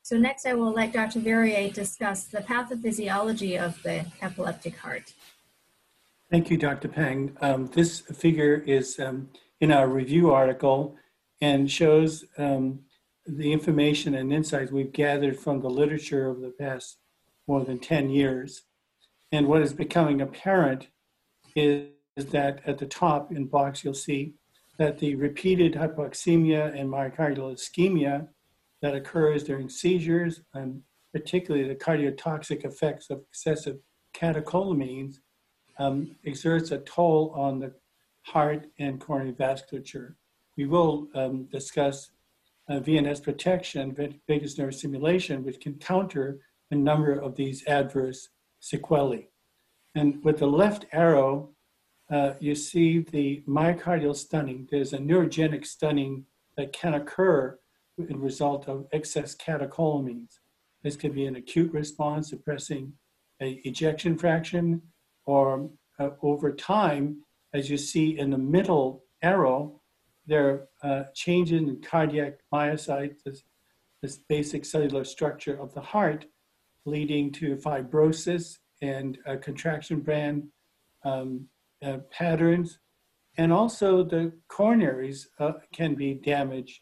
So 0.01 0.17
next 0.17 0.45
I 0.45 0.53
will 0.53 0.71
let 0.71 0.93
Dr. 0.93 1.19
Verrier 1.19 1.69
discuss 1.69 2.23
the 2.23 2.39
pathophysiology 2.39 3.61
of 3.61 3.81
the 3.83 4.05
epileptic 4.21 4.77
heart. 4.77 5.11
Thank 6.29 6.49
you, 6.49 6.57
Dr. 6.57 6.87
Peng. 6.87 7.35
Um, 7.41 7.67
this 7.67 7.99
figure 7.99 8.55
is 8.65 8.99
um, 8.99 9.29
in 9.59 9.71
our 9.71 9.87
review 9.89 10.31
article 10.31 10.95
and 11.41 11.69
shows 11.69 12.25
um, 12.37 12.79
the 13.25 13.51
information 13.51 14.15
and 14.15 14.31
insights 14.31 14.71
we've 14.71 14.93
gathered 14.93 15.39
from 15.39 15.61
the 15.61 15.69
literature 15.69 16.27
over 16.27 16.39
the 16.39 16.53
past 16.59 16.97
more 17.47 17.63
than 17.63 17.79
10 17.79 18.09
years. 18.09 18.63
And 19.31 19.47
what 19.47 19.61
is 19.61 19.73
becoming 19.73 20.21
apparent 20.21 20.87
is, 21.55 21.89
is 22.15 22.27
that 22.27 22.61
at 22.65 22.77
the 22.77 22.85
top 22.85 23.31
in 23.31 23.45
box, 23.45 23.83
you'll 23.83 23.93
see 23.93 24.33
that 24.77 24.99
the 24.99 25.15
repeated 25.15 25.73
hypoxemia 25.73 26.79
and 26.79 26.89
myocardial 26.89 27.53
ischemia 27.53 28.27
that 28.81 28.95
occurs 28.95 29.43
during 29.43 29.69
seizures, 29.69 30.41
and 30.53 30.81
particularly 31.13 31.67
the 31.67 31.75
cardiotoxic 31.75 32.63
effects 32.63 33.09
of 33.09 33.21
excessive 33.29 33.77
catecholamines, 34.15 35.17
um, 35.79 36.15
exerts 36.25 36.71
a 36.71 36.79
toll 36.79 37.31
on 37.35 37.59
the 37.59 37.73
heart 38.23 38.67
and 38.79 38.99
coronary 38.99 39.33
vasculature. 39.33 40.15
We 40.57 40.65
will 40.65 41.07
um, 41.13 41.45
discuss 41.45 42.09
uh, 42.67 42.79
VNS 42.79 43.23
protection, 43.23 43.95
vagus 44.27 44.57
nerve 44.57 44.75
stimulation, 44.75 45.45
which 45.45 45.61
can 45.61 45.75
counter 45.75 46.39
a 46.71 46.75
number 46.75 47.13
of 47.13 47.35
these 47.35 47.65
adverse 47.67 48.29
sequelae. 48.59 49.29
And 49.95 50.23
with 50.23 50.39
the 50.39 50.47
left 50.47 50.85
arrow, 50.91 51.51
uh, 52.09 52.33
you 52.39 52.55
see 52.55 52.99
the 52.99 53.43
myocardial 53.47 54.15
stunning. 54.15 54.67
There's 54.69 54.93
a 54.93 54.97
neurogenic 54.97 55.65
stunning 55.65 56.25
that 56.57 56.73
can 56.73 56.95
occur 56.95 57.59
in 57.97 58.19
result 58.19 58.67
of 58.67 58.87
excess 58.91 59.35
catecholamines. 59.35 60.39
This 60.83 60.95
could 60.95 61.13
be 61.13 61.25
an 61.25 61.35
acute 61.35 61.71
response 61.71 62.29
suppressing 62.29 62.93
a 63.41 63.61
ejection 63.65 64.17
fraction, 64.17 64.81
or 65.25 65.69
uh, 65.99 66.09
over 66.23 66.51
time, 66.51 67.23
as 67.53 67.69
you 67.69 67.77
see 67.77 68.17
in 68.17 68.31
the 68.31 68.37
middle 68.37 69.03
arrow, 69.21 69.81
there 70.27 70.67
are 70.83 70.89
uh, 70.89 71.03
changes 71.13 71.61
in 71.61 71.81
cardiac 71.81 72.39
myocytes, 72.53 73.23
this, 73.23 73.43
this 74.01 74.17
basic 74.17 74.65
cellular 74.65 75.03
structure 75.03 75.59
of 75.59 75.73
the 75.73 75.81
heart, 75.81 76.25
leading 76.85 77.31
to 77.31 77.55
fibrosis 77.55 78.59
and 78.81 79.17
uh, 79.25 79.37
contraction 79.37 80.01
band 80.01 80.47
um, 81.03 81.47
uh, 81.83 81.97
patterns. 82.11 82.79
And 83.37 83.53
also 83.53 84.03
the 84.03 84.33
coronaries 84.49 85.27
uh, 85.39 85.53
can 85.71 85.95
be 85.95 86.13
damaged 86.15 86.81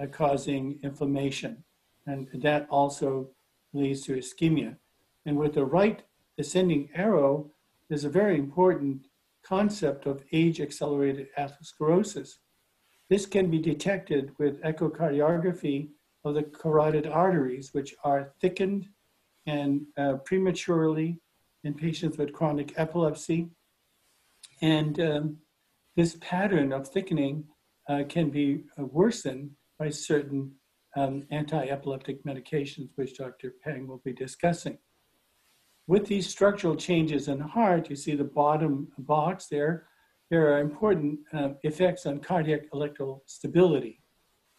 uh, 0.00 0.06
causing 0.06 0.78
inflammation. 0.82 1.64
And 2.06 2.28
that 2.34 2.66
also 2.70 3.28
leads 3.72 4.02
to 4.02 4.16
ischemia. 4.16 4.76
And 5.24 5.36
with 5.36 5.54
the 5.54 5.64
right 5.64 6.02
descending 6.36 6.88
arrow, 6.94 7.50
there's 7.88 8.04
a 8.04 8.10
very 8.10 8.36
important 8.38 9.06
concept 9.44 10.06
of 10.06 10.24
age 10.32 10.60
accelerated 10.60 11.28
atherosclerosis. 11.38 12.38
This 13.12 13.26
can 13.26 13.50
be 13.50 13.58
detected 13.58 14.32
with 14.38 14.62
echocardiography 14.62 15.90
of 16.24 16.32
the 16.32 16.44
carotid 16.44 17.06
arteries, 17.06 17.74
which 17.74 17.94
are 18.04 18.32
thickened 18.40 18.86
and 19.44 19.82
uh, 19.98 20.14
prematurely 20.24 21.20
in 21.62 21.74
patients 21.74 22.16
with 22.16 22.32
chronic 22.32 22.72
epilepsy. 22.78 23.50
And 24.62 24.98
um, 24.98 25.36
this 25.94 26.16
pattern 26.22 26.72
of 26.72 26.88
thickening 26.88 27.44
uh, 27.86 28.04
can 28.08 28.30
be 28.30 28.64
uh, 28.78 28.86
worsened 28.86 29.50
by 29.78 29.90
certain 29.90 30.52
um, 30.96 31.26
anti-epileptic 31.30 32.24
medications, 32.24 32.88
which 32.94 33.18
Dr. 33.18 33.56
Peng 33.62 33.86
will 33.86 34.00
be 34.06 34.14
discussing. 34.14 34.78
With 35.86 36.06
these 36.06 36.30
structural 36.30 36.76
changes 36.76 37.28
in 37.28 37.40
the 37.40 37.46
heart, 37.46 37.90
you 37.90 37.96
see 37.96 38.14
the 38.14 38.24
bottom 38.24 38.88
box 38.96 39.48
there, 39.48 39.88
there 40.32 40.50
are 40.50 40.60
important 40.60 41.18
uh, 41.34 41.50
effects 41.62 42.06
on 42.06 42.18
cardiac 42.18 42.62
electrical 42.72 43.22
stability. 43.26 44.00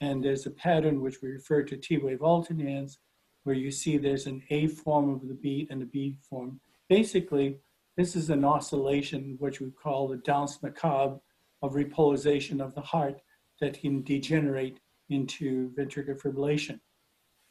And 0.02 0.24
there's 0.24 0.46
a 0.46 0.52
pattern 0.52 1.02
which 1.02 1.24
we 1.24 1.30
refer 1.30 1.64
to 1.64 1.76
T-wave 1.76 2.20
alternans, 2.20 2.98
where 3.44 3.56
you 3.56 3.72
see 3.72 3.98
there's 3.98 4.28
an 4.28 4.44
A 4.52 4.68
form 4.68 5.10
of 5.10 5.28
the 5.28 5.34
beat 5.34 5.72
and 5.72 5.82
a 5.82 5.88
B 5.88 6.16
form. 6.30 6.60
Basically, 6.90 7.58
this 7.98 8.16
is 8.16 8.30
an 8.30 8.46
oscillation, 8.46 9.36
which 9.40 9.62
we 9.62 9.72
call 9.72 10.08
the 10.08 10.18
danse 10.18 10.62
macabre 10.62 11.20
of 11.64 11.74
repolarization 11.74 12.62
of 12.62 12.76
the 12.76 12.82
heart 12.82 13.20
that 13.60 13.82
can 13.82 14.04
degenerate 14.04 14.80
into 15.10 15.72
ventricular 15.72 16.22
fibrillation. 16.22 16.80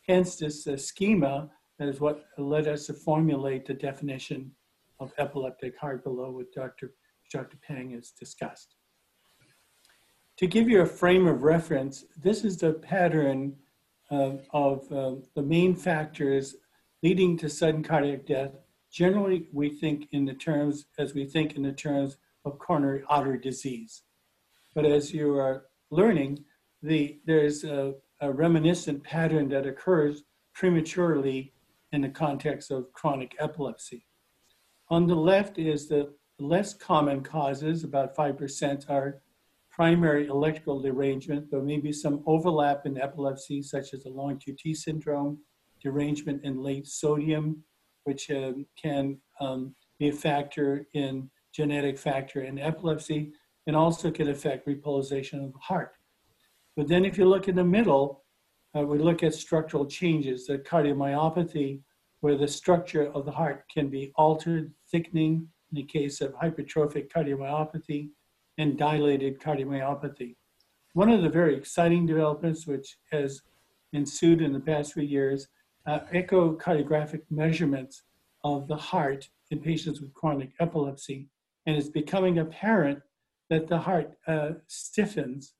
Hence, 0.06 0.36
this 0.36 0.68
uh, 0.68 0.76
schema 0.76 1.50
is 1.80 1.98
what 1.98 2.26
led 2.38 2.68
us 2.68 2.86
to 2.86 2.94
formulate 2.94 3.66
the 3.66 3.74
definition 3.74 4.52
of 5.00 5.12
epileptic 5.18 5.76
heart 5.76 6.04
below 6.04 6.30
with 6.30 6.54
Dr. 6.54 6.92
Dr. 7.32 7.56
Peng 7.66 7.90
has 7.90 8.10
discussed. 8.10 8.76
To 10.38 10.46
give 10.46 10.68
you 10.68 10.80
a 10.80 10.86
frame 10.86 11.26
of 11.26 11.42
reference, 11.42 12.04
this 12.22 12.44
is 12.44 12.56
the 12.58 12.74
pattern 12.74 13.56
uh, 14.10 14.32
of 14.52 14.90
uh, 14.92 15.14
the 15.34 15.42
main 15.42 15.74
factors 15.74 16.56
leading 17.02 17.36
to 17.38 17.48
sudden 17.48 17.82
cardiac 17.82 18.26
death. 18.26 18.52
Generally, 18.90 19.48
we 19.52 19.70
think 19.70 20.08
in 20.12 20.24
the 20.24 20.34
terms, 20.34 20.86
as 20.98 21.14
we 21.14 21.24
think 21.24 21.54
in 21.54 21.62
the 21.62 21.72
terms 21.72 22.18
of 22.44 22.58
coronary 22.58 23.02
artery 23.08 23.38
disease. 23.38 24.02
But 24.74 24.84
as 24.84 25.12
you 25.12 25.36
are 25.36 25.64
learning, 25.90 26.44
the, 26.82 27.20
there's 27.26 27.64
a, 27.64 27.94
a 28.20 28.30
reminiscent 28.30 29.04
pattern 29.04 29.48
that 29.50 29.66
occurs 29.66 30.24
prematurely 30.54 31.52
in 31.92 32.02
the 32.02 32.08
context 32.08 32.70
of 32.70 32.92
chronic 32.92 33.34
epilepsy. 33.38 34.06
On 34.88 35.06
the 35.06 35.14
left 35.14 35.58
is 35.58 35.88
the 35.88 36.12
less 36.49 36.75
common 36.75 37.22
causes, 37.22 37.84
about 37.84 38.16
5% 38.16 38.90
are 38.90 39.20
primary 39.70 40.26
electrical 40.26 40.80
derangement. 40.80 41.50
There 41.50 41.62
may 41.62 41.78
be 41.78 41.92
some 41.92 42.22
overlap 42.26 42.84
in 42.84 42.99
epilepsy, 42.99 43.62
such 43.62 43.94
as 43.94 44.02
the 44.04 44.11
long 44.11 44.38
QT 44.38 44.76
syndrome, 44.76 45.38
derangement 45.82 46.44
in 46.44 46.62
late 46.62 46.87
sodium, 46.87 47.64
which 48.04 48.30
um, 48.30 48.66
can 48.80 49.18
um, 49.40 49.75
be 49.99 50.08
a 50.08 50.12
factor 50.12 50.87
in 50.94 51.30
genetic 51.54 51.99
factor 51.99 52.42
in 52.42 52.58
epilepsy, 52.58 53.32
and 53.66 53.76
also 53.76 54.11
can 54.11 54.28
affect 54.28 54.66
repolarization 54.66 55.44
of 55.44 55.52
the 55.52 55.58
heart. 55.58 55.92
But 56.76 56.88
then 56.88 57.04
if 57.04 57.16
you 57.16 57.28
look 57.28 57.49
in 57.49 57.56
the 57.56 57.64
middle, 57.64 58.25
uh, 58.76 58.82
we 58.82 58.99
look 58.99 59.22
at 59.22 59.34
structural 59.34 59.87
changes, 59.87 60.46
the 60.46 60.58
cardiomyopathy, 60.58 61.80
where 62.20 62.37
the 62.37 62.49
structure 62.49 63.11
of 63.12 63.25
the 63.25 63.32
heart 63.32 63.64
can 63.72 63.88
be 63.88 64.12
altered, 64.16 64.72
thickening 64.90 65.49
in 65.72 65.76
the 65.76 65.82
case 65.84 66.20
of 66.20 66.34
hypertrophic 66.34 67.08
cardiomyopathy 67.10 68.10
and 68.58 68.78
dilated 68.78 69.40
cardiomyopathy. 69.40 70.36
One 70.92 71.10
of 71.10 71.22
the 71.22 71.28
very 71.28 71.56
exciting 71.56 72.04
developments 72.06 72.66
which 72.66 72.98
has 73.10 73.40
ensued 73.92 74.42
in 74.42 74.52
the 74.52 74.60
past 74.60 74.92
few 74.92 75.02
years, 75.02 75.48
echocardiographic 75.88 77.22
measurements 77.30 78.02
of 78.44 78.68
the 78.68 78.76
heart 78.76 79.28
in 79.50 79.58
patients 79.60 80.00
with 80.00 80.12
chronic 80.12 80.50
epilepsy. 80.60 81.28
And 81.66 81.76
it's 81.76 81.88
becoming 81.88 82.38
apparent 82.38 83.00
that 83.50 83.68
the 83.68 83.78
heart 83.78 84.12
uh, 84.26 84.50
stiffens 84.66 85.54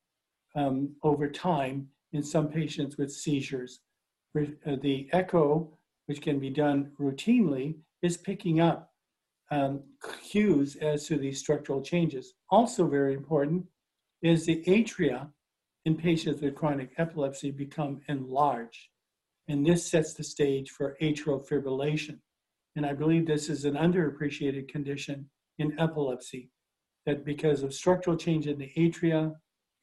um, 0.55 0.91
over 1.03 1.29
time 1.29 1.89
in 2.13 2.23
some 2.23 2.49
patients 2.49 2.99
with 2.99 3.11
seizures. 3.11 3.81
Uh, 4.37 4.77
the 4.83 5.09
echo, 5.13 5.71
which 6.07 6.21
can 6.21 6.39
be 6.39 6.51
done 6.51 6.91
routinely, 7.01 7.77
is 8.03 8.17
picking 8.17 8.61
up 8.61 8.92
um, 9.53 9.83
cues 10.23 10.77
as 10.77 11.07
to 11.07 11.19
these 11.19 11.39
structural 11.39 11.83
changes. 11.83 12.35
Also, 12.49 12.87
very 12.87 13.13
important 13.13 13.67
is 14.23 14.47
the 14.47 14.65
atria 14.67 15.29
in 15.85 15.95
patients 15.95 16.41
with 16.41 16.55
chronic 16.55 16.93
epilepsy 16.97 17.51
become 17.51 18.01
enlarged. 18.09 18.89
And 19.49 19.67
this 19.67 19.91
sets 19.91 20.15
the 20.15 20.25
stage 20.25 20.71
for 20.71 20.97
atrial 21.03 21.47
fibrillation. 21.47 22.19
And 22.77 22.87
I 22.87 22.95
believe 22.95 23.27
this 23.27 23.51
is 23.51 23.67
an 23.67 23.75
underappreciated 23.75 24.69
condition 24.69 25.29
in 25.59 25.79
epilepsy, 25.79 26.51
that 27.05 27.23
because 27.23 27.63
of 27.63 27.75
structural 27.75 28.17
change 28.17 28.47
in 28.47 28.59
the 28.59 28.73
atria 28.79 29.35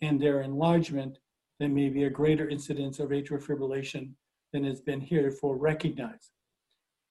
and 0.01 0.19
their 0.19 0.41
enlargement, 0.41 1.19
there 1.59 1.69
may 1.69 1.89
be 1.89 2.05
a 2.05 2.09
greater 2.09 2.49
incidence 2.49 2.97
of 2.99 3.09
atrial 3.09 3.43
fibrillation 3.43 4.13
than 4.51 4.63
has 4.63 4.81
been 4.81 5.01
heretofore 5.01 5.57
recognized. 5.57 6.31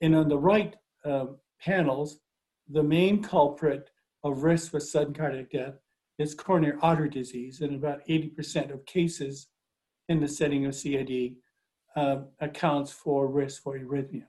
And 0.01 0.17
on 0.17 0.29
the 0.29 0.39
right 0.39 0.75
uh, 1.05 1.27
panels, 1.61 2.19
the 2.69 2.83
main 2.83 3.23
culprit 3.23 3.91
of 4.23 4.43
risk 4.43 4.71
for 4.71 4.81
sudden 4.81 5.15
cardiac 5.15 5.51
death 5.51 5.75
is 6.19 6.35
coronary 6.35 6.77
artery 6.83 7.09
disease, 7.09 7.61
and 7.61 7.75
about 7.75 8.07
80% 8.07 8.73
of 8.73 8.85
cases 8.85 9.49
in 10.09 10.21
the 10.21 10.29
setting 10.29 10.67
of 10.67 10.75
CID 10.75 11.37
uh, 11.97 12.19
accounts 12.41 12.91
for 12.91 13.29
risk 13.29 13.63
for 13.63 13.79
arrhythmia. 13.79 14.27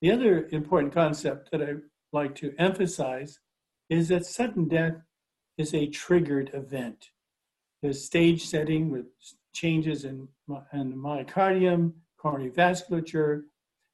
The 0.00 0.12
other 0.12 0.48
important 0.52 0.94
concept 0.94 1.50
that 1.50 1.62
I 1.62 1.74
like 2.12 2.34
to 2.36 2.54
emphasize 2.58 3.40
is 3.88 4.08
that 4.08 4.24
sudden 4.24 4.68
death 4.68 5.02
is 5.58 5.74
a 5.74 5.88
triggered 5.88 6.50
event. 6.54 7.10
There's 7.82 8.04
stage 8.04 8.46
setting 8.46 8.90
with 8.90 9.06
changes 9.52 10.04
in, 10.04 10.28
in 10.72 10.94
myocardium, 10.94 11.92
coronary 12.16 12.50
vasculature, 12.50 13.42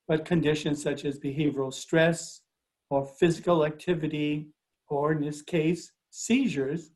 but 0.07 0.25
conditions 0.25 0.83
such 0.83 1.05
as 1.05 1.19
behavioral 1.19 1.73
stress 1.73 2.43
or 2.91 3.07
physical 3.07 3.65
activity, 3.65 4.49
or 4.89 5.13
in 5.13 5.21
this 5.21 5.43
case, 5.43 5.93
seizures, 6.11 6.91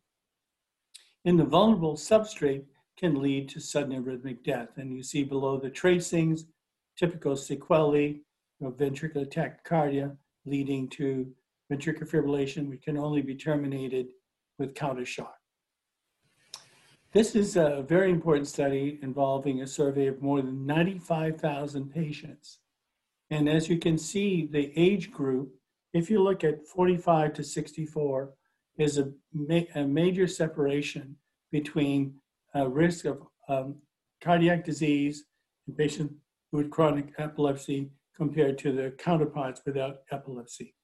in 1.25 1.37
the 1.37 1.45
vulnerable 1.45 1.97
substrate 1.97 2.65
can 2.97 3.21
lead 3.21 3.49
to 3.49 3.61
sudden 3.61 4.03
arrhythmic 4.03 4.43
death. 4.45 4.69
And 4.77 4.95
you 4.95 5.03
see 5.03 5.25
below 5.25 5.59
the 5.59 5.71
tracings, 5.71 6.47
typical 6.97 7.37
sequelae 7.37 8.21
of 8.63 8.77
ventricular 8.77 9.27
tachycardia 9.27 10.17
leading 10.45 10.89
to 10.89 11.31
ventricular 11.71 12.09
fibrillation, 12.09 12.69
which 12.69 12.83
can 12.83 12.97
only 12.97 13.23
be 13.23 13.35
terminated 13.35 14.09
with 14.59 14.75
countershock. 14.75 15.33
This 17.13 17.35
is 17.35 17.57
a 17.57 17.85
very 17.89 18.11
important 18.11 18.47
study 18.47 18.99
involving 19.03 19.63
a 19.63 19.67
survey 19.67 20.07
of 20.07 20.23
more 20.23 20.43
than 20.43 20.65
95,000 20.65 21.93
patients. 21.93 22.59
And 23.31 23.49
as 23.49 23.69
you 23.69 23.79
can 23.79 23.99
see, 23.99 24.47
the 24.47 24.73
age 24.77 25.11
group, 25.11 25.55
if 25.93 26.11
you 26.11 26.23
look 26.23 26.45
at 26.45 26.67
45 26.67 27.33
to 27.35 27.45
64, 27.45 28.33
is 28.79 28.99
a, 28.99 29.13
ma- 29.33 29.61
a 29.75 29.85
major 29.85 30.27
separation 30.27 31.17
between 31.53 32.15
uh, 32.55 32.69
risk 32.69 33.05
of 33.05 33.23
um, 33.49 33.77
cardiac 34.23 34.65
disease 34.65 35.25
in 35.69 35.75
patients 35.75 36.15
with 36.53 36.71
chronic 36.71 37.13
epilepsy 37.19 37.91
compared 38.17 38.59
to 38.59 38.73
their 38.73 38.91
counterparts 38.91 39.63
without 39.67 39.99
epilepsy. 40.11 40.75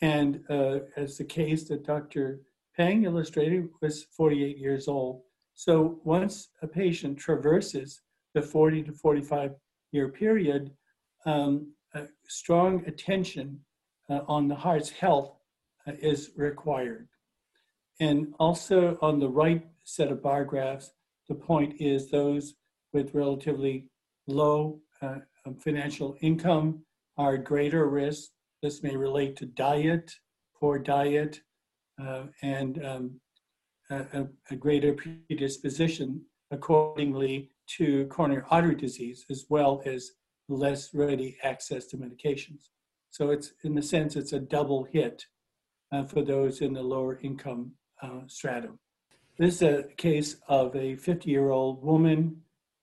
And 0.00 0.40
uh, 0.50 0.80
as 0.96 1.16
the 1.16 1.24
case 1.24 1.68
that 1.68 1.86
Dr. 1.86 2.40
Peng 2.76 3.04
illustrated 3.04 3.68
was 3.80 4.04
48 4.16 4.58
years 4.58 4.88
old. 4.88 5.22
So 5.54 6.00
once 6.04 6.48
a 6.62 6.66
patient 6.66 7.18
traverses 7.18 8.00
the 8.34 8.42
40 8.42 8.84
to 8.84 8.92
45 8.92 9.52
year 9.92 10.08
period, 10.08 10.72
um, 11.26 11.72
strong 12.26 12.82
attention 12.86 13.60
uh, 14.12 14.20
on 14.28 14.48
the 14.48 14.54
heart's 14.54 14.90
health 14.90 15.32
uh, 15.86 15.92
is 16.00 16.30
required. 16.36 17.08
And 18.00 18.34
also 18.38 18.98
on 19.00 19.18
the 19.18 19.28
right 19.28 19.64
set 19.84 20.12
of 20.12 20.22
bar 20.22 20.44
graphs, 20.44 20.92
the 21.28 21.34
point 21.34 21.80
is 21.80 22.10
those 22.10 22.54
with 22.92 23.14
relatively 23.14 23.88
low 24.26 24.80
uh, 25.00 25.18
um, 25.46 25.56
financial 25.56 26.16
income 26.20 26.84
are 27.16 27.34
at 27.34 27.44
greater 27.44 27.88
risk. 27.88 28.30
This 28.62 28.82
may 28.82 28.96
relate 28.96 29.36
to 29.36 29.46
diet, 29.46 30.12
poor 30.58 30.78
diet, 30.78 31.40
uh, 32.00 32.24
and 32.42 32.84
um, 32.84 33.20
a, 33.90 34.26
a, 34.50 34.56
greater 34.56 34.94
predisposition 34.94 36.22
accordingly 36.50 37.50
to 37.76 38.06
coronary 38.06 38.42
artery 38.50 38.74
disease 38.74 39.24
as 39.30 39.44
well 39.50 39.82
as 39.84 40.12
less 40.48 40.94
ready 40.94 41.36
access 41.42 41.86
to 41.86 41.96
medications. 41.96 42.70
So 43.12 43.28
it's 43.28 43.52
in 43.62 43.74
the 43.74 43.82
sense 43.82 44.16
it's 44.16 44.32
a 44.32 44.40
double 44.40 44.84
hit 44.84 45.26
uh, 45.92 46.04
for 46.04 46.22
those 46.22 46.62
in 46.62 46.72
the 46.72 46.82
lower 46.82 47.20
income 47.22 47.72
uh, 48.02 48.20
stratum. 48.26 48.78
This 49.38 49.56
is 49.56 49.62
a 49.62 49.82
case 49.98 50.36
of 50.48 50.74
a 50.74 50.96
50 50.96 51.30
year 51.30 51.50
old 51.50 51.84
woman 51.84 52.40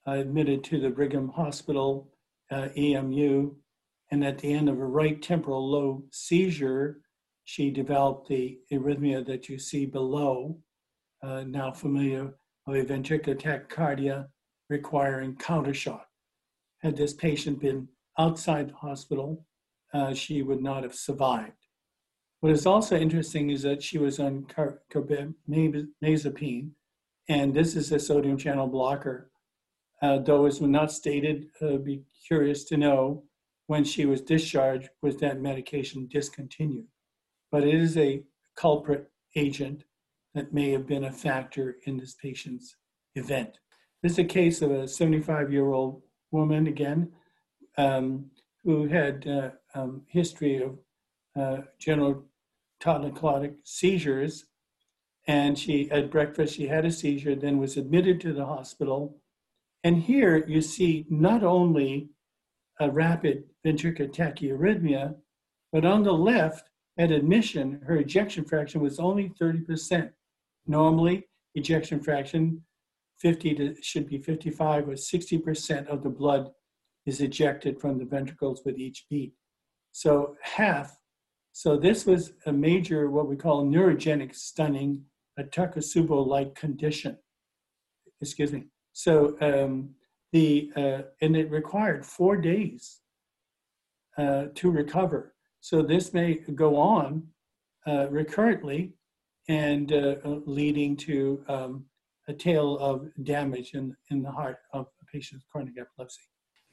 uh, 0.08 0.12
admitted 0.12 0.64
to 0.66 0.80
the 0.80 0.92
Brigham 0.92 1.30
Hospital 1.30 2.12
uh, 2.52 2.70
EMU, 2.78 3.56
and 4.12 4.24
at 4.24 4.38
the 4.38 4.54
end 4.54 4.70
of 4.70 4.80
a 4.80 4.86
right 4.86 5.20
temporal 5.20 5.68
lobe 5.68 6.04
seizure, 6.12 7.00
she 7.46 7.72
developed 7.72 8.28
the 8.28 8.60
arrhythmia 8.72 9.26
that 9.26 9.50
you 9.50 9.58
see 9.58 9.88
below, 9.88 10.60
uh, 11.24 11.44
now 11.48 11.72
familiar 11.72 12.36
with 12.68 12.90
ventricular 12.90 13.36
tachycardia 13.36 14.28
requiring 14.70 15.36
countershock. 15.36 16.04
Had 16.84 16.96
this 16.96 17.14
patient 17.14 17.60
been 17.60 17.88
outside 18.20 18.70
the 18.70 18.76
hospital, 18.76 19.46
uh, 19.94 20.14
she 20.14 20.42
would 20.42 20.62
not 20.62 20.84
have 20.84 20.96
survived. 20.96 21.54
What 22.42 22.52
is 22.52 22.66
also 22.66 22.98
interesting 22.98 23.50
is 23.50 23.62
that 23.64 23.84
she 23.84 23.98
was 23.98 24.20
on 24.20 24.46
carbamazepine, 24.46 26.72
and 27.28 27.54
this 27.54 27.76
is 27.76 27.92
a 27.92 28.00
sodium 28.00 28.38
channel 28.38 28.68
blocker. 28.68 29.30
Uh, 30.02 30.20
though 30.20 30.44
was 30.44 30.62
not 30.62 30.92
stated, 30.92 31.48
uh, 31.62 31.78
be 31.78 32.04
curious 32.26 32.64
to 32.66 32.78
know 32.78 33.24
when 33.68 33.84
she 33.84 34.06
was 34.06 34.22
discharged, 34.22 34.90
was 35.02 35.18
that 35.18 35.42
medication 35.42 36.08
discontinued? 36.08 36.88
But 37.52 37.66
it 37.66 37.76
is 37.76 37.98
a 37.98 38.24
culprit 38.56 39.12
agent 39.36 39.84
that 40.34 40.54
may 40.54 40.72
have 40.72 40.88
been 40.88 41.04
a 41.04 41.12
factor 41.12 41.78
in 41.86 41.98
this 41.98 42.16
patient's 42.16 42.78
event. 43.16 43.60
This 44.02 44.14
is 44.14 44.20
a 44.20 44.24
case 44.24 44.62
of 44.62 44.72
a 44.72 44.88
75 44.88 45.52
year 45.52 45.72
old 45.72 46.02
woman, 46.32 46.68
again, 46.68 47.12
um, 47.78 48.32
who 48.64 48.88
had 48.88 49.28
uh, 49.28 49.50
um, 49.76 50.04
history 50.08 50.62
of 50.62 50.78
uh, 51.40 51.64
general 51.80 52.26
tonic-clonic 52.80 53.54
seizures. 53.64 54.46
And 55.28 55.58
she, 55.58 55.90
at 55.92 56.12
breakfast, 56.12 56.56
she 56.56 56.68
had 56.68 56.86
a 56.86 56.92
seizure, 56.92 57.36
then 57.36 57.60
was 57.60 57.78
admitted 57.78 58.20
to 58.22 58.34
the 58.34 58.46
hospital. 58.46 59.22
And 59.84 60.02
here 60.02 60.44
you 60.48 60.62
see 60.62 61.06
not 61.10 61.44
only 61.44 62.10
a 62.80 62.90
rapid 62.90 63.44
ventricular 63.66 64.14
tachyarrhythmia, 64.14 65.16
but 65.72 65.86
on 65.86 66.04
the 66.04 66.14
left, 66.14 66.70
at 66.98 67.12
admission, 67.12 67.82
her 67.86 67.96
ejection 67.98 68.44
fraction 68.44 68.82
was 68.82 69.00
only 69.00 69.32
30%. 69.40 70.12
Normally, 70.68 71.28
ejection 71.56 72.02
fraction 72.02 72.62
50 73.20 73.56
to 73.56 73.76
should 73.82 74.08
be 74.08 74.18
55 74.18 74.90
or 74.90 74.94
60% 74.94 75.88
of 75.88 76.04
the 76.04 76.10
blood 76.10 76.52
is 77.06 77.22
ejected 77.22 77.80
from 77.80 77.98
the 77.98 78.06
ventricles 78.06 78.62
with 78.66 78.78
each 78.78 79.06
beat. 79.10 79.34
So 80.00 80.38
half. 80.42 80.98
So 81.52 81.76
this 81.76 82.06
was 82.06 82.32
a 82.46 82.54
major, 82.54 83.10
what 83.10 83.28
we 83.28 83.36
call 83.36 83.66
neurogenic 83.66 84.34
stunning, 84.34 85.04
a 85.38 85.44
Takotsubo-like 85.44 86.56
condition. 86.56 87.18
Excuse 88.22 88.54
me. 88.54 88.64
So 88.94 89.36
um, 89.42 89.90
the 90.32 90.72
uh, 90.78 91.02
and 91.20 91.36
it 91.36 91.52
required 91.52 92.06
four 92.06 92.38
days 92.38 93.02
uh, 94.18 94.46
to 94.56 94.72
recover. 94.72 95.36
So 95.60 95.82
this 95.82 96.14
may 96.14 96.36
go 96.56 96.78
on 96.78 97.28
uh, 97.86 98.08
recurrently 98.10 98.94
and 99.50 99.92
uh, 99.92 100.16
leading 100.46 100.96
to 101.08 101.44
um, 101.50 101.84
a 102.30 102.34
tale 102.34 102.78
of 102.78 103.10
damage 103.24 103.74
in, 103.74 103.94
in 104.12 104.24
the 104.24 104.32
heart 104.32 104.60
of 104.72 104.86
a 105.02 105.06
patient 105.12 105.42
with 105.42 105.50
chronic 105.50 105.74
epilepsy. 105.78 106.22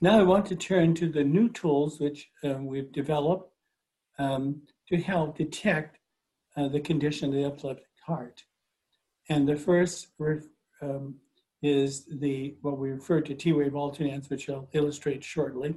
Now 0.02 0.20
I 0.20 0.24
want 0.24 0.44
to 0.46 0.56
turn 0.56 0.94
to 0.96 1.08
the 1.08 1.24
new 1.24 1.48
tools 1.48 1.98
which 2.00 2.28
um, 2.44 2.66
we've 2.66 2.92
developed 2.92 3.50
um, 4.18 4.60
to 4.88 4.98
help 4.98 5.38
detect 5.38 5.98
uh, 6.54 6.68
the 6.68 6.80
condition 6.80 7.28
of 7.28 7.34
the 7.34 7.44
epileptic 7.44 7.86
heart. 8.04 8.44
And 9.30 9.48
the 9.48 9.56
first 9.56 10.08
um, 10.82 11.14
is 11.62 12.04
the 12.10 12.56
what 12.60 12.76
we 12.76 12.90
refer 12.90 13.22
to 13.22 13.34
T-wave 13.34 13.72
alternans, 13.72 14.28
which 14.28 14.50
I'll 14.50 14.68
illustrate 14.74 15.24
shortly, 15.24 15.74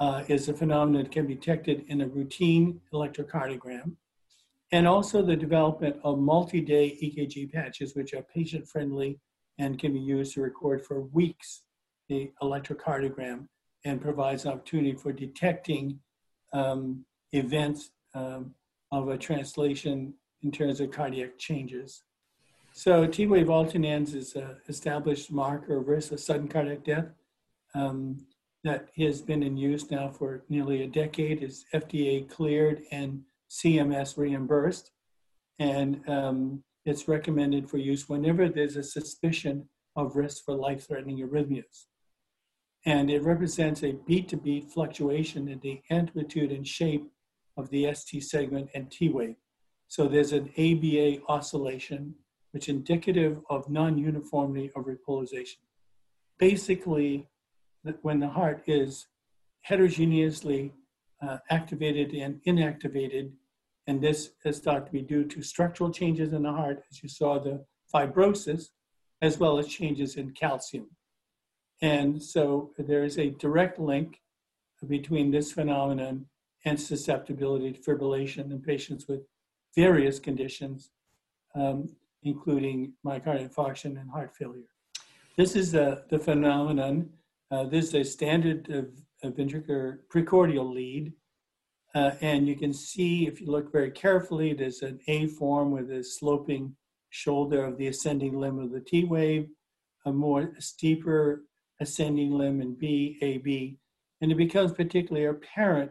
uh, 0.00 0.24
is 0.28 0.48
a 0.48 0.54
phenomenon 0.54 1.02
that 1.02 1.12
can 1.12 1.26
be 1.26 1.34
detected 1.34 1.84
in 1.88 2.00
a 2.00 2.08
routine 2.08 2.80
electrocardiogram 2.94 3.96
and 4.72 4.88
also 4.88 5.20
the 5.20 5.36
development 5.36 5.96
of 6.02 6.18
multi-day 6.18 6.98
EKG 7.02 7.52
patches, 7.52 7.94
which 7.94 8.14
are 8.14 8.22
patient-friendly 8.22 9.20
and 9.58 9.78
can 9.78 9.92
be 9.92 10.00
used 10.00 10.32
to 10.32 10.40
record 10.40 10.82
for 10.86 11.02
weeks 11.02 11.64
the 12.08 12.30
electrocardiogram 12.42 13.46
and 13.84 14.00
provides 14.00 14.46
opportunity 14.46 14.94
for 14.94 15.12
detecting 15.12 15.98
um, 16.52 17.04
events 17.32 17.90
um, 18.14 18.54
of 18.90 19.08
a 19.08 19.16
translation 19.16 20.14
in 20.42 20.50
terms 20.50 20.80
of 20.80 20.90
cardiac 20.90 21.38
changes. 21.38 22.02
So 22.72 23.06
T-wave 23.06 23.46
alternans 23.46 24.14
is 24.14 24.34
an 24.34 24.56
established 24.68 25.30
marker 25.30 25.78
of 25.78 25.88
risk 25.88 26.12
of 26.12 26.20
sudden 26.20 26.48
cardiac 26.48 26.84
death 26.84 27.08
um, 27.74 28.26
that 28.64 28.88
has 28.96 29.20
been 29.20 29.42
in 29.42 29.56
use 29.56 29.90
now 29.90 30.08
for 30.08 30.44
nearly 30.48 30.82
a 30.82 30.86
decade, 30.86 31.42
is 31.42 31.64
FDA 31.74 32.28
cleared 32.28 32.82
and 32.90 33.22
CMS 33.50 34.16
reimbursed. 34.16 34.90
And 35.58 36.08
um, 36.08 36.64
it's 36.84 37.08
recommended 37.08 37.68
for 37.68 37.78
use 37.78 38.08
whenever 38.08 38.48
there's 38.48 38.76
a 38.76 38.82
suspicion 38.82 39.68
of 39.96 40.16
risk 40.16 40.44
for 40.44 40.54
life-threatening 40.54 41.18
arrhythmias. 41.18 41.86
And 42.84 43.10
it 43.10 43.22
represents 43.22 43.82
a 43.82 43.92
beat-to-beat 43.92 44.70
fluctuation 44.70 45.48
in 45.48 45.60
the 45.60 45.80
amplitude 45.90 46.50
and 46.50 46.66
shape 46.66 47.10
of 47.56 47.70
the 47.70 47.92
ST 47.94 48.22
segment 48.24 48.70
and 48.74 48.90
T 48.90 49.08
wave. 49.08 49.36
So 49.88 50.08
there's 50.08 50.32
an 50.32 50.50
ABA 50.58 51.22
oscillation, 51.28 52.14
which 52.52 52.68
is 52.68 52.74
indicative 52.74 53.40
of 53.50 53.68
non-uniformity 53.68 54.70
of 54.74 54.86
repolarization. 54.86 55.58
Basically, 56.38 57.28
when 58.02 58.18
the 58.18 58.28
heart 58.28 58.62
is 58.66 59.06
heterogeneously 59.62 60.72
uh, 61.26 61.38
activated 61.50 62.14
and 62.14 62.40
inactivated, 62.46 63.32
and 63.86 64.00
this 64.00 64.30
is 64.44 64.60
thought 64.60 64.86
to 64.86 64.92
be 64.92 65.02
due 65.02 65.24
to 65.24 65.42
structural 65.42 65.90
changes 65.90 66.32
in 66.32 66.42
the 66.42 66.52
heart, 66.52 66.82
as 66.90 67.02
you 67.02 67.08
saw 67.08 67.38
the 67.38 67.64
fibrosis, 67.92 68.70
as 69.20 69.38
well 69.38 69.58
as 69.58 69.68
changes 69.68 70.16
in 70.16 70.30
calcium. 70.32 70.88
And 71.82 72.22
so 72.22 72.70
there 72.78 73.02
is 73.02 73.18
a 73.18 73.30
direct 73.30 73.78
link 73.78 74.20
between 74.88 75.32
this 75.32 75.52
phenomenon 75.52 76.26
and 76.64 76.80
susceptibility 76.80 77.72
to 77.72 77.80
fibrillation 77.80 78.52
in 78.52 78.60
patients 78.60 79.08
with 79.08 79.22
various 79.74 80.20
conditions, 80.20 80.90
um, 81.56 81.88
including 82.22 82.92
myocardial 83.04 83.48
infarction 83.48 84.00
and 84.00 84.08
heart 84.08 84.32
failure. 84.34 84.70
This 85.36 85.56
is 85.56 85.74
uh, 85.74 86.02
the 86.08 86.18
phenomenon. 86.18 87.10
Uh, 87.50 87.64
this 87.64 87.86
is 87.86 87.94
a 87.94 88.04
standard 88.04 88.70
of, 88.70 88.90
of 89.24 89.34
ventricular 89.34 89.98
precordial 90.08 90.72
lead. 90.72 91.12
Uh, 91.94 92.12
and 92.20 92.46
you 92.46 92.54
can 92.54 92.72
see, 92.72 93.26
if 93.26 93.40
you 93.40 93.50
look 93.50 93.72
very 93.72 93.90
carefully, 93.90 94.54
there's 94.54 94.82
an 94.82 95.00
A 95.08 95.26
form 95.26 95.72
with 95.72 95.90
a 95.90 96.04
sloping 96.04 96.76
shoulder 97.10 97.64
of 97.64 97.76
the 97.76 97.88
ascending 97.88 98.38
limb 98.38 98.58
of 98.58 98.70
the 98.70 98.80
T 98.80 99.04
wave, 99.04 99.48
a 100.06 100.12
more 100.12 100.54
steeper 100.58 101.42
ascending 101.82 102.30
limb 102.30 102.62
in 102.62 102.74
B, 102.74 103.18
AB. 103.20 103.78
And 104.20 104.32
it 104.32 104.36
becomes 104.36 104.72
particularly 104.72 105.26
apparent 105.26 105.90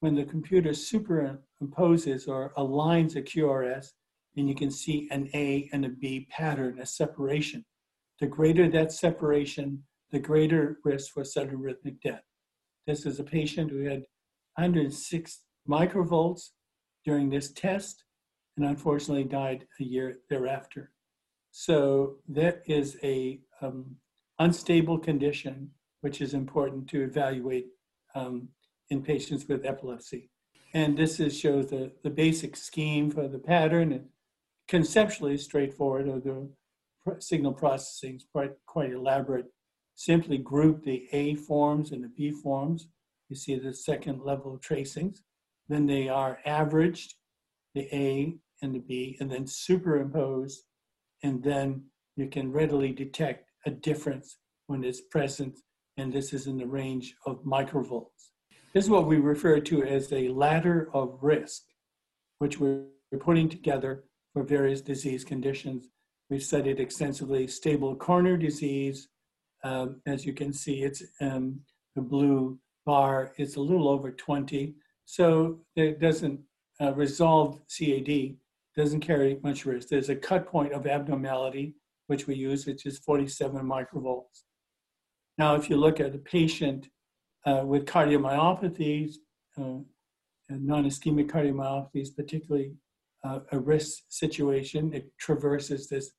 when 0.00 0.14
the 0.14 0.24
computer 0.24 0.70
superimposes 0.70 2.28
or 2.28 2.52
aligns 2.56 3.16
a 3.16 3.22
QRS, 3.22 3.88
and 4.36 4.48
you 4.48 4.54
can 4.54 4.70
see 4.70 5.08
an 5.10 5.28
A 5.34 5.68
and 5.72 5.84
a 5.84 5.88
B 5.88 6.26
pattern, 6.30 6.78
a 6.80 6.86
separation. 6.86 7.64
The 8.20 8.26
greater 8.26 8.68
that 8.70 8.92
separation, 8.92 9.84
the 10.10 10.18
greater 10.18 10.78
risk 10.84 11.12
for 11.12 11.24
sudden 11.24 11.58
rhythmic 11.58 12.00
death. 12.00 12.22
This 12.86 13.06
is 13.06 13.20
a 13.20 13.24
patient 13.24 13.70
who 13.70 13.84
had 13.84 14.04
106 14.56 15.40
microvolts 15.68 16.50
during 17.04 17.30
this 17.30 17.52
test 17.52 18.04
and 18.56 18.66
unfortunately 18.66 19.24
died 19.24 19.66
a 19.80 19.84
year 19.84 20.16
thereafter. 20.28 20.90
So 21.52 22.16
that 22.28 22.62
is 22.66 22.96
a 23.02 23.40
um, 23.62 23.96
unstable 24.38 24.98
condition, 24.98 25.70
which 26.00 26.20
is 26.20 26.34
important 26.34 26.88
to 26.88 27.02
evaluate 27.02 27.66
um, 28.14 28.48
in 28.90 29.02
patients 29.02 29.46
with 29.48 29.66
epilepsy. 29.66 30.30
And 30.74 30.96
this 30.96 31.18
is, 31.18 31.38
shows 31.38 31.68
the, 31.68 31.92
the 32.02 32.10
basic 32.10 32.56
scheme 32.56 33.10
for 33.10 33.26
the 33.26 33.38
pattern 33.38 33.92
and 33.92 34.06
conceptually 34.68 35.38
straightforward, 35.38 36.08
although 36.08 36.50
signal 37.20 37.54
processing 37.54 38.16
is 38.16 38.26
quite, 38.30 38.52
quite 38.66 38.92
elaborate. 38.92 39.46
Simply 39.94 40.38
group 40.38 40.84
the 40.84 41.08
A 41.12 41.34
forms 41.34 41.90
and 41.90 42.04
the 42.04 42.08
B 42.08 42.30
forms. 42.30 42.88
You 43.28 43.36
see 43.36 43.56
the 43.56 43.72
second 43.74 44.22
level 44.22 44.58
tracings. 44.58 45.22
Then 45.68 45.86
they 45.86 46.08
are 46.08 46.38
averaged, 46.46 47.14
the 47.74 47.88
A 47.94 48.36
and 48.62 48.74
the 48.74 48.78
B, 48.78 49.16
and 49.20 49.30
then 49.30 49.46
superimposed. 49.46 50.62
And 51.22 51.42
then 51.42 51.84
you 52.16 52.28
can 52.28 52.52
readily 52.52 52.92
detect 52.92 53.47
a 53.66 53.70
difference 53.70 54.38
when 54.66 54.84
it's 54.84 55.00
present. 55.00 55.58
And 55.96 56.12
this 56.12 56.32
is 56.32 56.46
in 56.46 56.58
the 56.58 56.66
range 56.66 57.14
of 57.26 57.42
microvolts. 57.44 58.30
This 58.72 58.84
is 58.84 58.90
what 58.90 59.06
we 59.06 59.16
refer 59.16 59.60
to 59.60 59.82
as 59.82 60.12
a 60.12 60.28
ladder 60.28 60.90
of 60.94 61.18
risk, 61.22 61.62
which 62.38 62.60
we're 62.60 62.84
putting 63.18 63.48
together 63.48 64.04
for 64.32 64.42
various 64.42 64.80
disease 64.80 65.24
conditions. 65.24 65.88
We've 66.30 66.42
studied 66.42 66.78
extensively 66.78 67.46
stable 67.46 67.96
coronary 67.96 68.38
disease. 68.38 69.08
Um, 69.64 70.00
as 70.06 70.24
you 70.24 70.34
can 70.34 70.52
see, 70.52 70.82
it's 70.82 71.02
um, 71.20 71.60
the 71.96 72.02
blue 72.02 72.58
bar 72.84 73.32
is 73.38 73.56
a 73.56 73.60
little 73.60 73.88
over 73.88 74.10
20. 74.12 74.74
So 75.06 75.60
it 75.74 76.00
doesn't 76.00 76.40
uh, 76.80 76.92
resolve 76.94 77.60
CAD, 77.68 78.36
doesn't 78.76 79.00
carry 79.00 79.38
much 79.42 79.64
risk. 79.66 79.88
There's 79.88 80.10
a 80.10 80.16
cut 80.16 80.46
point 80.46 80.72
of 80.72 80.86
abnormality, 80.86 81.74
which 82.08 82.26
we 82.26 82.34
use, 82.34 82.66
which 82.66 82.84
is 82.84 82.98
47 82.98 83.64
microvolts. 83.64 84.44
Now, 85.36 85.54
if 85.54 85.70
you 85.70 85.76
look 85.76 86.00
at 86.00 86.14
a 86.14 86.18
patient 86.18 86.88
uh, 87.46 87.62
with 87.64 87.84
cardiomyopathies, 87.84 89.14
uh, 89.56 89.78
non-ischemic 90.48 91.30
cardiomyopathies, 91.30 92.16
particularly 92.16 92.72
uh, 93.24 93.40
a 93.52 93.58
risk 93.58 94.00
situation, 94.08 94.92
it 94.94 95.12
traverses 95.18 95.88
this 95.88 96.12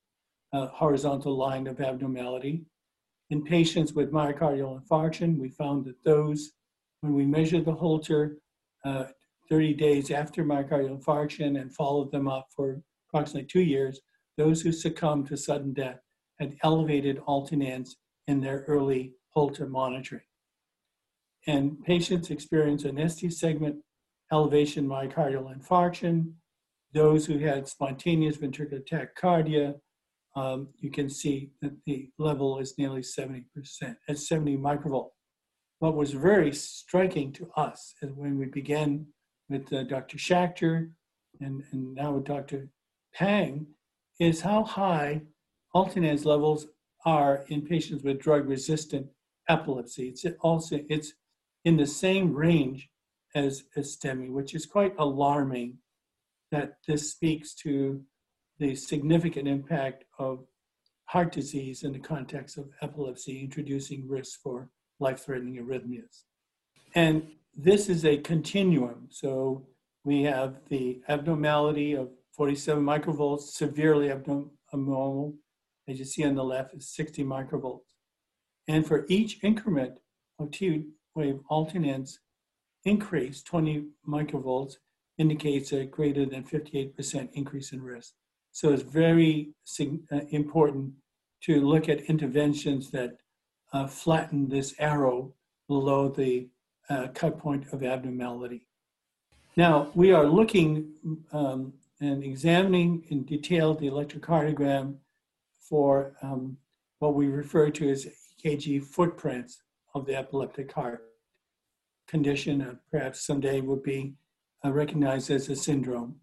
uh, 0.53 0.67
horizontal 0.67 1.35
line 1.35 1.67
of 1.67 1.81
abnormality. 1.81 2.63
In 3.31 3.43
patients 3.43 3.93
with 3.93 4.11
myocardial 4.11 4.81
infarction, 4.81 5.37
we 5.37 5.49
found 5.49 5.85
that 5.85 6.03
those, 6.03 6.51
when 7.01 7.13
we 7.13 7.25
measured 7.25 7.65
the 7.65 7.73
Holter 7.73 8.37
uh, 8.85 9.05
30 9.49 9.73
days 9.73 10.11
after 10.11 10.43
myocardial 10.43 11.01
infarction 11.01 11.59
and 11.59 11.73
followed 11.73 12.11
them 12.11 12.27
up 12.27 12.47
for 12.55 12.81
approximately 13.09 13.47
two 13.47 13.61
years, 13.61 13.99
those 14.39 14.61
who 14.61 14.71
succumbed 14.71 15.27
to 15.27 15.37
sudden 15.37 15.73
death 15.73 15.99
had 16.39 16.55
elevated 16.63 17.19
alternans 17.27 17.89
in 18.27 18.41
their 18.41 18.63
early 18.67 19.13
Holter 19.33 19.67
monitoring 19.67 20.21
and 21.47 21.81
patients 21.83 22.29
experience 22.29 22.83
an 22.83 23.09
ST 23.09 23.33
segment 23.33 23.77
elevation 24.31 24.87
myocardial 24.87 25.55
infarction. 25.55 26.33
Those 26.93 27.25
who 27.25 27.37
had 27.37 27.67
spontaneous 27.67 28.37
ventricular 28.37 28.83
tachycardia, 28.87 29.75
um, 30.35 30.69
you 30.79 30.91
can 30.91 31.09
see 31.09 31.51
that 31.61 31.73
the 31.85 32.09
level 32.17 32.59
is 32.59 32.77
nearly 32.77 33.01
70%, 33.01 33.43
at 34.07 34.17
70 34.17 34.57
microvolt. 34.57 35.09
What 35.79 35.95
was 35.95 36.11
very 36.11 36.53
striking 36.53 37.31
to 37.33 37.49
us 37.55 37.93
is 38.01 38.11
when 38.11 38.37
we 38.37 38.45
began 38.45 39.07
with 39.49 39.71
uh, 39.71 39.83
Dr. 39.83 40.17
Schachter 40.17 40.91
and, 41.39 41.63
and 41.71 41.95
now 41.95 42.11
with 42.11 42.25
Dr. 42.25 42.69
Pang, 43.13 43.65
is 44.19 44.41
how 44.41 44.63
high 44.63 45.21
alternans 45.73 46.25
levels 46.25 46.67
are 47.05 47.45
in 47.47 47.61
patients 47.61 48.03
with 48.03 48.19
drug-resistant 48.19 49.07
epilepsy. 49.47 50.09
It's 50.09 50.25
also 50.41 50.79
it's 50.89 51.13
in 51.65 51.77
the 51.77 51.87
same 51.87 52.33
range 52.33 52.89
as, 53.35 53.63
as 53.75 53.97
STEMI, 53.97 54.31
which 54.31 54.53
is 54.53 54.65
quite 54.65 54.93
alarming 54.97 55.77
that 56.51 56.77
this 56.87 57.11
speaks 57.11 57.53
to 57.53 58.01
the 58.59 58.75
significant 58.75 59.47
impact 59.47 60.03
of 60.17 60.45
heart 61.05 61.31
disease 61.31 61.83
in 61.83 61.93
the 61.93 61.99
context 61.99 62.57
of 62.57 62.69
epilepsy, 62.81 63.39
introducing 63.39 64.07
risks 64.07 64.37
for 64.41 64.69
life 64.99 65.23
threatening 65.25 65.63
arrhythmias. 65.63 66.23
And 66.95 67.27
this 67.55 67.89
is 67.89 68.05
a 68.05 68.17
continuum. 68.17 69.07
So 69.09 69.65
we 70.03 70.23
have 70.23 70.57
the 70.69 71.01
abnormality 71.07 71.93
of 71.93 72.09
47 72.39 72.81
microvolts, 72.81 73.41
severely 73.51 74.09
abnormal, 74.09 75.33
as 75.89 75.99
you 75.99 76.05
see 76.05 76.23
on 76.23 76.35
the 76.35 76.43
left, 76.43 76.73
is 76.73 76.87
60 76.87 77.25
microvolts. 77.25 77.95
And 78.65 78.87
for 78.87 79.05
each 79.09 79.43
increment 79.43 79.99
of 80.39 80.51
T 80.51 80.85
wave 81.15 81.41
alternans 81.51 82.19
increase 82.85 83.43
20 83.43 83.87
microvolts 84.07 84.75
indicates 85.17 85.73
a 85.73 85.83
greater 85.83 86.25
than 86.25 86.45
58% 86.45 87.27
increase 87.33 87.73
in 87.73 87.81
risk. 87.81 88.13
So 88.53 88.71
it's 88.71 88.83
very 88.83 89.49
uh, 89.77 90.21
important 90.29 90.93
to 91.43 91.59
look 91.59 91.89
at 91.89 92.05
interventions 92.05 92.89
that 92.91 93.17
uh, 93.73 93.85
flatten 93.85 94.47
this 94.47 94.73
arrow 94.79 95.33
below 95.67 96.07
the 96.07 96.47
uh, 96.89 97.09
cut 97.13 97.37
point 97.37 97.65
of 97.73 97.83
abnormality. 97.83 98.65
Now, 99.57 99.91
we 99.93 100.13
are 100.13 100.25
looking 100.25 100.93
um, 101.33 101.73
and 102.01 102.23
examining 102.23 103.03
in 103.09 103.23
detail 103.23 103.73
the 103.73 103.87
electrocardiogram 103.87 104.95
for 105.59 106.13
um, 106.21 106.57
what 106.99 107.13
we 107.13 107.27
refer 107.27 107.69
to 107.69 107.89
as 107.89 108.07
EKG 108.43 108.83
footprints 108.83 109.61
of 109.93 110.05
the 110.05 110.15
epileptic 110.15 110.71
heart 110.71 111.03
condition, 112.07 112.61
and 112.61 112.77
perhaps 112.91 113.25
someday 113.25 113.61
would 113.61 113.83
be 113.83 114.13
uh, 114.65 114.71
recognized 114.71 115.29
as 115.29 115.49
a 115.49 115.55
syndrome. 115.55 116.15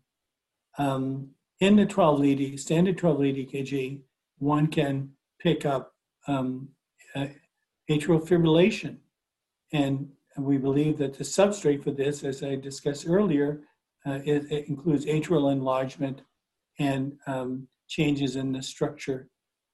Um, 0.79 1.31
in 1.61 1.77
the 1.77 1.87
12 1.87 2.21
lead, 2.21 2.61
standard 2.61 2.99
12 2.99 3.19
lead 3.19 3.49
EKG, 3.49 4.01
one 4.39 4.67
can 4.67 5.11
pick 5.41 5.65
up 5.65 5.95
um, 6.27 6.69
uh, 7.15 7.29
atrial 7.89 8.27
fibrillation. 8.27 8.97
And 9.73 10.11
we 10.37 10.59
believe 10.59 10.99
that 10.99 11.15
the 11.15 11.25
substrate 11.25 11.83
for 11.83 11.93
this, 11.93 12.25
as 12.25 12.43
I 12.43 12.57
discussed 12.57 13.07
earlier, 13.09 13.61
uh, 14.07 14.21
it, 14.25 14.51
it, 14.51 14.69
includes 14.69 15.07
atrial 15.07 15.51
enlargement 15.51 16.23
and 16.79 17.17
um, 17.27 17.67
changes 17.89 18.37
in 18.37 18.53
the 18.53 18.63
structure 18.63 19.29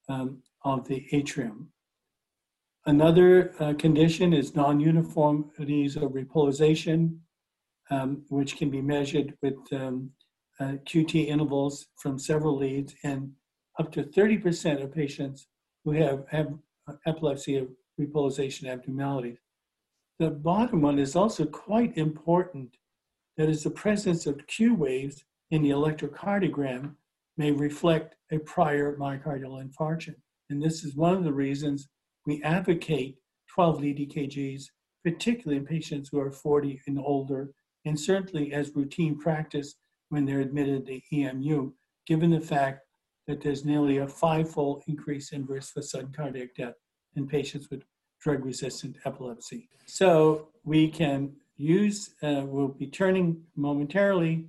um, 0.09 0.43
of 0.65 0.87
the 0.89 1.07
atrium. 1.13 1.71
Another 2.87 3.55
uh, 3.61 3.75
condition 3.75 4.33
is 4.33 4.55
non-uniformities 4.57 5.97
of 5.97 6.13
repolarization, 6.13 7.19
um, 7.91 8.25
which 8.29 8.57
can 8.57 8.71
be 8.71 8.81
measured 8.81 9.35
with 9.43 9.57
um, 9.73 10.11
uh, 10.59 10.75
QT 10.85 11.29
intervals 11.29 11.87
from 11.97 12.19
several 12.19 12.57
leads, 12.57 12.95
and 13.05 13.33
up 13.79 13.93
to 13.93 14.03
30% 14.03 14.83
of 14.83 14.93
patients 14.93 15.47
who 15.85 15.93
have, 15.93 16.25
have 16.31 16.53
epilepsy 17.07 17.55
have 17.57 17.69
repolarization 18.01 18.69
abnormalities. 18.69 19.39
The 20.19 20.31
bottom 20.31 20.83
one 20.83 20.99
is 20.99 21.17
also 21.17 21.45
quite 21.45 21.97
important. 21.97 22.77
That 23.37 23.49
is 23.49 23.63
the 23.63 23.71
presence 23.71 24.27
of 24.27 24.47
Q 24.47 24.75
waves 24.75 25.25
in 25.51 25.63
the 25.63 25.71
electrocardiogram 25.71 26.95
may 27.37 27.51
reflect 27.51 28.17
a 28.31 28.39
prior 28.39 28.97
myocardial 28.97 29.63
infarction. 29.65 30.15
And 30.51 30.63
this 30.63 30.85
is 30.85 30.95
one 30.95 31.15
of 31.15 31.25
the 31.25 31.33
reasons 31.33 31.89
we 32.27 32.43
advocate 32.43 33.17
12 33.55 33.81
lead 33.81 34.11
EKGs, 34.11 34.65
particularly 35.05 35.57
in 35.57 35.67
patients 35.67 36.11
who 36.11 36.21
are 36.21 36.31
40 36.31 36.83
and 36.87 36.99
older, 36.99 37.51
and 37.85 37.99
certainly 37.99 38.53
as 38.53 38.77
routine 38.77 39.19
practice 39.19 39.77
when 40.11 40.25
they're 40.25 40.41
admitted 40.41 40.87
to 40.87 41.01
EMU, 41.13 41.73
given 42.07 42.31
the 42.31 42.41
fact 42.41 42.83
that 43.27 43.41
there's 43.41 43.65
nearly 43.65 43.99
a 43.99 44.09
five-fold 44.09 44.83
increase 44.87 45.33
in 45.33 45.47
risk 45.47 45.73
for 45.73 45.83
sudden 45.83 46.13
cardiac 46.13 46.55
death 46.55 46.75
in 47.17 47.27
patients 47.27 47.69
with 47.71 47.83
drug-resistant 48.21 48.97
epilepsy. 49.05 49.69
So 49.87 50.49
we 50.65 50.89
can 50.89 51.33
use, 51.63 52.11
uh, 52.23 52.43
we'll 52.45 52.69
be 52.69 52.87
turning 52.87 53.43
momentarily 53.57 54.47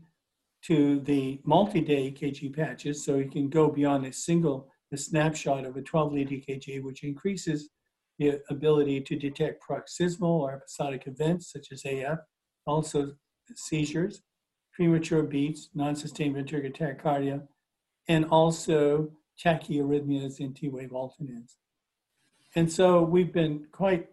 to 0.64 1.00
the 1.02 1.40
multi-day 1.44 2.12
EKG 2.12 2.56
patches, 2.56 3.06
so 3.06 3.16
you 3.18 3.30
can 3.30 3.50
go 3.50 3.70
beyond 3.70 4.06
a 4.06 4.14
single 4.14 4.70
a 4.94 4.98
snapshot 4.98 5.66
of 5.66 5.76
a 5.76 5.82
12-lead 5.82 6.30
EKG, 6.30 6.84
which 6.84 7.04
increases 7.04 7.70
the 8.20 8.40
ability 8.50 9.02
to 9.02 9.16
detect 9.16 9.64
paroxysmal 9.64 10.42
or 10.42 10.54
episodic 10.54 11.08
events 11.08 11.52
such 11.52 11.72
as 11.72 11.84
AF, 11.84 12.20
also 12.68 13.12
seizures, 13.56 14.22
premature 14.72 15.24
beats, 15.24 15.70
non-sustained 15.74 16.36
ventricular 16.36 16.76
tachycardia, 16.76 17.42
and 18.08 18.26
also 18.26 19.12
tachyarrhythmias 19.44 20.40
and 20.40 20.56
T-wave 20.56 20.92
alternans. 20.92 21.56
And 22.56 22.72
so 22.72 23.02
we've 23.02 23.34
been 23.34 23.66
quite 23.72 24.08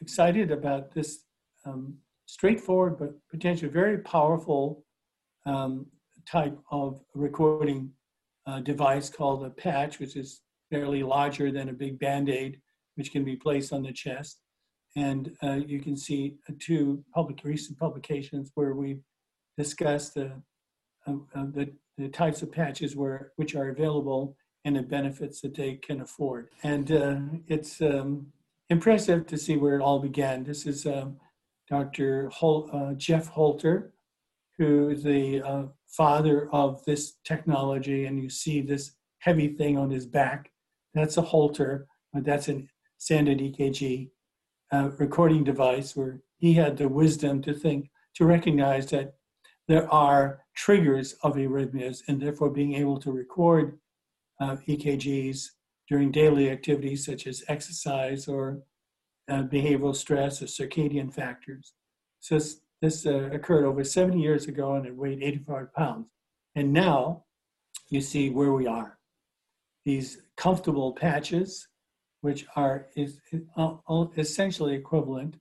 excited 0.00 0.52
about 0.52 0.94
this 0.94 1.24
um, 1.64 1.98
straightforward 2.26 2.98
but 2.98 3.12
potentially 3.30 3.70
very 3.70 3.98
powerful 3.98 4.84
um, 5.46 5.86
type 6.26 6.58
of 6.70 7.00
recording 7.14 7.90
uh, 8.46 8.60
device 8.60 9.10
called 9.10 9.44
a 9.44 9.50
patch, 9.50 9.98
which 9.98 10.16
is 10.16 10.42
fairly 10.70 11.02
larger 11.02 11.50
than 11.52 11.68
a 11.68 11.72
big 11.72 11.98
band-aid, 11.98 12.60
which 12.96 13.12
can 13.12 13.24
be 13.24 13.36
placed 13.36 13.72
on 13.72 13.82
the 13.82 13.92
chest. 13.92 14.40
And 14.96 15.36
uh, 15.42 15.60
you 15.66 15.80
can 15.80 15.96
see 15.96 16.36
two 16.60 17.04
public 17.12 17.40
recent 17.44 17.78
publications 17.78 18.50
where 18.54 18.74
we've 18.74 19.02
discussed 19.58 20.14
the, 20.14 20.32
uh, 21.06 21.14
uh, 21.34 21.46
the, 21.52 21.72
the, 21.98 22.08
types 22.08 22.42
of 22.42 22.52
patches 22.52 22.94
where, 22.94 23.32
which 23.36 23.54
are 23.54 23.70
available 23.70 24.36
and 24.64 24.76
the 24.76 24.82
benefits 24.82 25.40
that 25.40 25.54
they 25.54 25.74
can 25.74 26.00
afford. 26.00 26.48
And 26.62 26.92
uh, 26.92 27.16
it's 27.48 27.80
um, 27.82 28.28
impressive 28.70 29.26
to 29.26 29.36
see 29.36 29.56
where 29.56 29.76
it 29.76 29.82
all 29.82 29.98
began. 29.98 30.44
This 30.44 30.64
is 30.66 30.86
um, 30.86 31.16
Dr. 31.68 32.28
Hol- 32.30 32.68
uh, 32.72 32.94
Jeff 32.94 33.28
Holter, 33.28 33.94
who 34.58 34.90
is 34.90 35.02
the 35.02 35.42
uh, 35.42 35.64
father 35.88 36.48
of 36.52 36.84
this 36.84 37.14
technology, 37.24 38.06
and 38.06 38.22
you 38.22 38.28
see 38.28 38.60
this 38.60 38.92
heavy 39.18 39.48
thing 39.48 39.78
on 39.78 39.90
his 39.90 40.06
back. 40.06 40.50
That's 40.92 41.16
a 41.16 41.22
Holter, 41.22 41.86
but 42.12 42.24
that's 42.24 42.48
a 42.48 42.66
standard 42.98 43.38
EKG 43.38 44.10
uh, 44.72 44.90
recording 44.98 45.44
device 45.44 45.96
where 45.96 46.20
he 46.38 46.54
had 46.54 46.76
the 46.76 46.88
wisdom 46.88 47.42
to 47.42 47.54
think, 47.54 47.90
to 48.14 48.24
recognize 48.24 48.86
that 48.90 49.14
there 49.66 49.90
are 49.92 50.40
triggers 50.54 51.14
of 51.22 51.34
arrhythmias, 51.34 52.02
and 52.06 52.20
therefore 52.20 52.50
being 52.50 52.74
able 52.74 52.98
to 53.00 53.10
record 53.10 53.78
uh, 54.40 54.56
EKGs 54.68 55.46
during 55.88 56.10
daily 56.10 56.50
activities 56.50 57.04
such 57.04 57.26
as 57.26 57.44
exercise 57.48 58.28
or 58.28 58.62
uh, 59.28 59.42
behavioral 59.42 59.94
stress 59.94 60.42
or 60.42 60.46
circadian 60.46 61.12
factors. 61.12 61.72
So 62.20 62.38
this 62.80 63.06
uh, 63.06 63.30
occurred 63.32 63.64
over 63.64 63.84
70 63.84 64.20
years 64.20 64.46
ago 64.46 64.74
and 64.74 64.86
it 64.86 64.94
weighed 64.94 65.22
85 65.22 65.72
pounds. 65.74 66.06
And 66.54 66.72
now 66.72 67.24
you 67.88 68.00
see 68.00 68.30
where 68.30 68.52
we 68.52 68.66
are. 68.66 68.98
These 69.84 70.18
comfortable 70.36 70.92
patches, 70.92 71.68
which 72.20 72.46
are 72.56 72.86
is, 72.96 73.18
uh, 73.56 73.74
essentially 74.16 74.74
equivalent. 74.74 75.36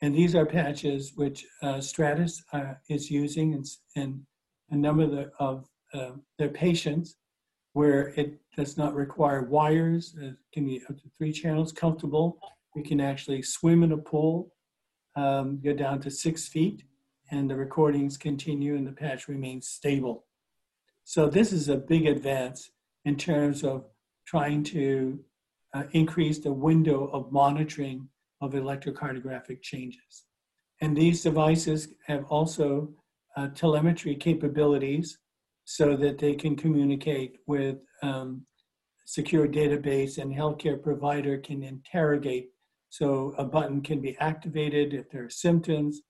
And 0.00 0.14
these 0.14 0.34
are 0.34 0.46
patches 0.46 1.12
which 1.16 1.44
uh, 1.62 1.80
Stratus 1.80 2.42
uh, 2.52 2.74
is 2.88 3.10
using 3.10 3.52
in, 3.54 3.64
in, 3.96 4.26
a 4.70 4.76
number 4.76 5.04
of, 5.04 5.10
the, 5.10 5.30
of 5.40 5.66
uh, 5.94 6.10
their 6.38 6.50
patients 6.50 7.16
where 7.72 8.08
it 8.16 8.38
does 8.56 8.76
not 8.76 8.94
require 8.94 9.42
wires. 9.44 10.14
It 10.20 10.36
can 10.52 10.66
be 10.66 10.82
up 10.88 10.96
to 10.96 11.10
three 11.16 11.32
channels, 11.32 11.72
comfortable. 11.72 12.38
We 12.74 12.82
can 12.82 13.00
actually 13.00 13.42
swim 13.42 13.82
in 13.82 13.92
a 13.92 13.98
pool 13.98 14.52
um, 15.16 15.60
go 15.62 15.72
down 15.72 16.00
to 16.00 16.10
six 16.10 16.46
feet, 16.46 16.84
and 17.30 17.50
the 17.50 17.56
recordings 17.56 18.16
continue 18.16 18.76
and 18.76 18.86
the 18.86 18.92
patch 18.92 19.28
remains 19.28 19.68
stable. 19.68 20.26
So 21.04 21.28
this 21.28 21.52
is 21.52 21.68
a 21.68 21.76
big 21.76 22.06
advance 22.06 22.70
in 23.04 23.16
terms 23.16 23.64
of 23.64 23.86
trying 24.26 24.62
to 24.64 25.18
uh, 25.74 25.84
increase 25.92 26.38
the 26.38 26.52
window 26.52 27.08
of 27.12 27.32
monitoring 27.32 28.08
of 28.40 28.52
electrocardiographic 28.52 29.62
changes. 29.62 30.24
And 30.80 30.96
these 30.96 31.22
devices 31.22 31.88
have 32.06 32.24
also 32.26 32.90
uh, 33.36 33.48
telemetry 33.48 34.14
capabilities 34.14 35.18
so 35.64 35.96
that 35.96 36.18
they 36.18 36.34
can 36.34 36.56
communicate 36.56 37.38
with 37.46 37.78
um, 38.02 38.46
secure 39.04 39.48
database 39.48 40.18
and 40.18 40.32
healthcare 40.32 40.80
provider 40.80 41.38
can 41.38 41.62
interrogate 41.62 42.50
so 42.88 43.34
a 43.38 43.44
button 43.44 43.82
can 43.82 44.00
be 44.00 44.16
activated 44.18 44.94
if 44.94 45.10
there 45.10 45.24
are 45.24 45.30
symptoms, 45.30 46.00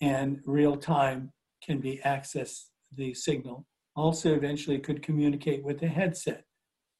and 0.00 0.40
real 0.44 0.76
time 0.76 1.32
can 1.62 1.80
be 1.80 2.00
accessed 2.04 2.66
the 2.94 3.14
signal. 3.14 3.66
Also, 3.96 4.34
eventually 4.34 4.78
could 4.78 5.02
communicate 5.02 5.64
with 5.64 5.80
the 5.80 5.88
headset, 5.88 6.44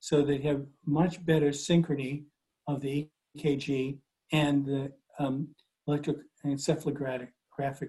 so 0.00 0.22
they 0.22 0.38
have 0.38 0.66
much 0.84 1.24
better 1.24 1.50
synchrony 1.50 2.24
of 2.66 2.80
the 2.80 3.08
EKG 3.36 3.98
and 4.32 4.66
the 4.66 4.92
um, 5.18 5.48
electroencephalographic 5.88 7.28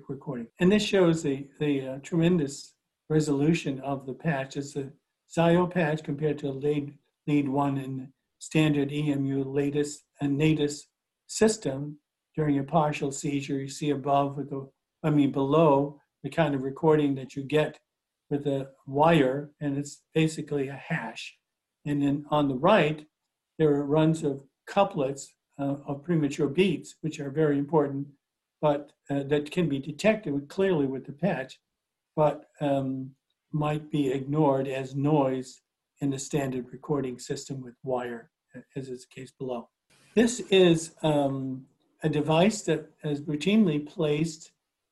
recording. 0.07 0.47
And 0.59 0.71
this 0.71 0.83
shows 0.83 1.23
the, 1.23 1.47
the 1.59 1.87
uh, 1.87 1.97
tremendous 2.03 2.73
resolution 3.09 3.79
of 3.81 4.05
the 4.05 4.13
patch. 4.13 4.57
It's 4.57 4.75
a 4.75 4.91
Zio 5.31 5.67
patch 5.67 6.03
compared 6.03 6.39
to 6.39 6.47
a 6.47 6.51
lead, 6.51 6.93
lead 7.27 7.47
one 7.47 7.77
in 7.77 8.11
standard 8.39 8.91
EMU 8.91 9.43
latest 9.43 10.03
and 10.21 10.37
natus 10.37 10.87
system 11.29 11.97
during 12.35 12.59
a 12.59 12.63
partial 12.63 13.11
seizure. 13.11 13.59
You 13.59 13.69
see 13.69 13.91
above 13.91 14.35
with 14.35 14.49
the, 14.49 14.69
I 15.03 15.09
mean 15.09 15.31
below 15.31 16.01
the 16.23 16.29
kind 16.29 16.53
of 16.53 16.63
recording 16.63 17.15
that 17.15 17.35
you 17.35 17.43
get 17.43 17.79
with 18.29 18.45
a 18.45 18.69
wire, 18.85 19.51
and 19.61 19.77
it's 19.77 20.03
basically 20.13 20.67
a 20.67 20.73
hash. 20.73 21.35
And 21.85 22.01
then 22.01 22.25
on 22.29 22.47
the 22.47 22.55
right, 22.55 23.05
there 23.57 23.69
are 23.69 23.85
runs 23.85 24.23
of 24.23 24.43
couplets 24.67 25.33
uh, 25.59 25.75
of 25.87 26.03
premature 26.03 26.47
beats, 26.47 26.95
which 27.01 27.19
are 27.19 27.31
very 27.31 27.57
important, 27.57 28.07
but 28.61 28.91
uh, 29.09 29.23
that 29.23 29.51
can 29.51 29.67
be 29.67 29.79
detected 29.79 30.47
clearly 30.49 30.85
with 30.85 31.05
the 31.05 31.13
patch, 31.13 31.59
but 32.15 32.45
um, 32.61 33.11
might 33.51 33.89
be 33.89 34.11
ignored 34.11 34.67
as 34.67 34.95
noise 34.95 35.61
in 36.01 36.09
the 36.11 36.19
standard 36.19 36.65
recording 36.71 37.17
system 37.17 37.61
with 37.61 37.73
wire, 37.83 38.29
as 38.75 38.89
is 38.89 39.05
the 39.05 39.21
case 39.21 39.31
below. 39.37 39.69
This 40.15 40.39
is 40.49 40.91
um, 41.03 41.65
a 42.03 42.09
device 42.09 42.63
that 42.63 42.89
is 43.03 43.21
routinely 43.21 43.85
placed 43.85 44.51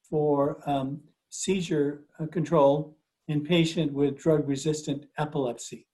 for 0.09 0.61
um, 0.65 1.01
seizure 1.29 2.03
uh, 2.19 2.27
control 2.27 2.95
in 3.27 3.43
patient 3.43 3.91
with 3.93 4.17
drug-resistant 4.17 5.05
epilepsy. 5.17 5.87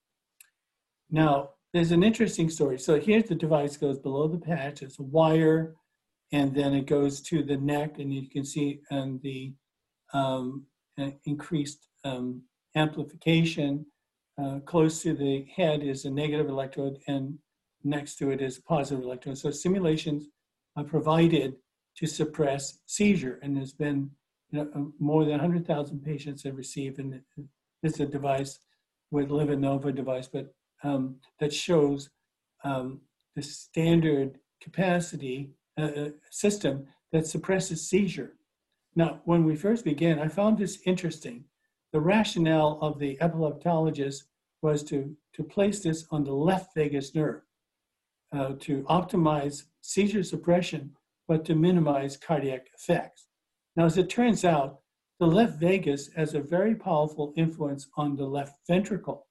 Now, 1.10 1.50
there's 1.72 1.90
an 1.90 2.04
interesting 2.04 2.50
story. 2.50 2.78
So 2.78 3.00
here's 3.00 3.24
the 3.24 3.34
device 3.34 3.76
goes 3.76 3.98
below 3.98 4.28
the 4.28 4.38
patch. 4.38 4.82
It's 4.82 5.00
a 5.00 5.02
wire, 5.02 5.74
and 6.30 6.54
then 6.54 6.74
it 6.74 6.86
goes 6.86 7.20
to 7.22 7.42
the 7.42 7.56
neck, 7.56 7.98
and 7.98 8.12
you 8.14 8.28
can 8.28 8.44
see 8.44 8.80
and 8.90 9.20
the 9.22 9.54
um, 10.12 10.66
uh, 11.00 11.10
increased 11.24 11.88
um, 12.04 12.42
amplification. 12.76 13.86
Uh, 14.40 14.58
close 14.60 15.02
to 15.02 15.14
the 15.14 15.46
head 15.56 15.82
is 15.82 16.04
a 16.04 16.10
negative 16.10 16.48
electrode, 16.48 16.98
and 17.08 17.38
next 17.84 18.16
to 18.16 18.30
it 18.30 18.40
is 18.40 18.58
positive 18.58 19.04
electrode. 19.04 19.38
So 19.38 19.50
simulations 19.50 20.28
are 20.76 20.84
provided 20.84 21.56
to 21.96 22.06
suppress 22.06 22.80
seizure, 22.86 23.38
and 23.42 23.56
there's 23.56 23.72
been 23.72 24.10
you 24.50 24.64
know, 24.64 24.70
uh, 24.74 24.84
more 24.98 25.24
than 25.24 25.32
100,000 25.32 26.02
patients 26.02 26.42
have 26.42 26.56
received, 26.56 26.98
and 26.98 27.20
it's 27.82 28.00
a 28.00 28.06
device 28.06 28.58
with 29.10 29.28
LivaNova 29.28 29.94
device, 29.94 30.26
but 30.26 30.52
um, 30.82 31.16
that 31.38 31.52
shows 31.52 32.10
um, 32.64 33.00
the 33.36 33.42
standard 33.42 34.38
capacity 34.60 35.50
uh, 35.78 35.82
uh, 35.82 36.08
system 36.30 36.86
that 37.12 37.26
suppresses 37.26 37.88
seizure. 37.88 38.32
Now, 38.96 39.20
when 39.24 39.44
we 39.44 39.56
first 39.56 39.84
began, 39.84 40.18
I 40.18 40.28
found 40.28 40.58
this 40.58 40.78
interesting. 40.84 41.44
The 41.92 42.00
rationale 42.00 42.78
of 42.80 42.98
the 42.98 43.16
epileptologist 43.20 44.24
was 44.62 44.82
to, 44.84 45.16
to 45.34 45.44
place 45.44 45.80
this 45.80 46.06
on 46.10 46.24
the 46.24 46.32
left 46.32 46.74
vagus 46.74 47.14
nerve 47.14 47.43
uh, 48.34 48.54
to 48.60 48.82
optimize 48.84 49.64
seizure 49.80 50.22
suppression, 50.22 50.92
but 51.28 51.44
to 51.44 51.54
minimize 51.54 52.16
cardiac 52.16 52.66
effects. 52.74 53.26
Now, 53.76 53.86
as 53.86 53.96
it 53.96 54.10
turns 54.10 54.44
out, 54.44 54.80
the 55.20 55.26
left 55.26 55.58
vagus 55.58 56.12
has 56.14 56.34
a 56.34 56.40
very 56.40 56.74
powerful 56.74 57.32
influence 57.36 57.88
on 57.96 58.16
the 58.16 58.26
left 58.26 58.56
ventricle. 58.66 59.26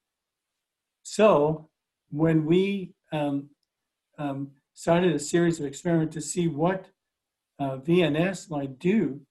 So, 1.04 1.70
when 2.10 2.46
we 2.46 2.94
um, 3.12 3.50
um, 4.18 4.52
started 4.74 5.13
a 5.13 5.20
series 5.20 5.60
of 5.60 5.66
experiments 5.66 6.13
to 6.16 6.22
see 6.22 6.48
what 6.48 6.88
uh, 7.60 7.78
VNS 7.78 8.50
might 8.50 8.80
do 8.80 9.22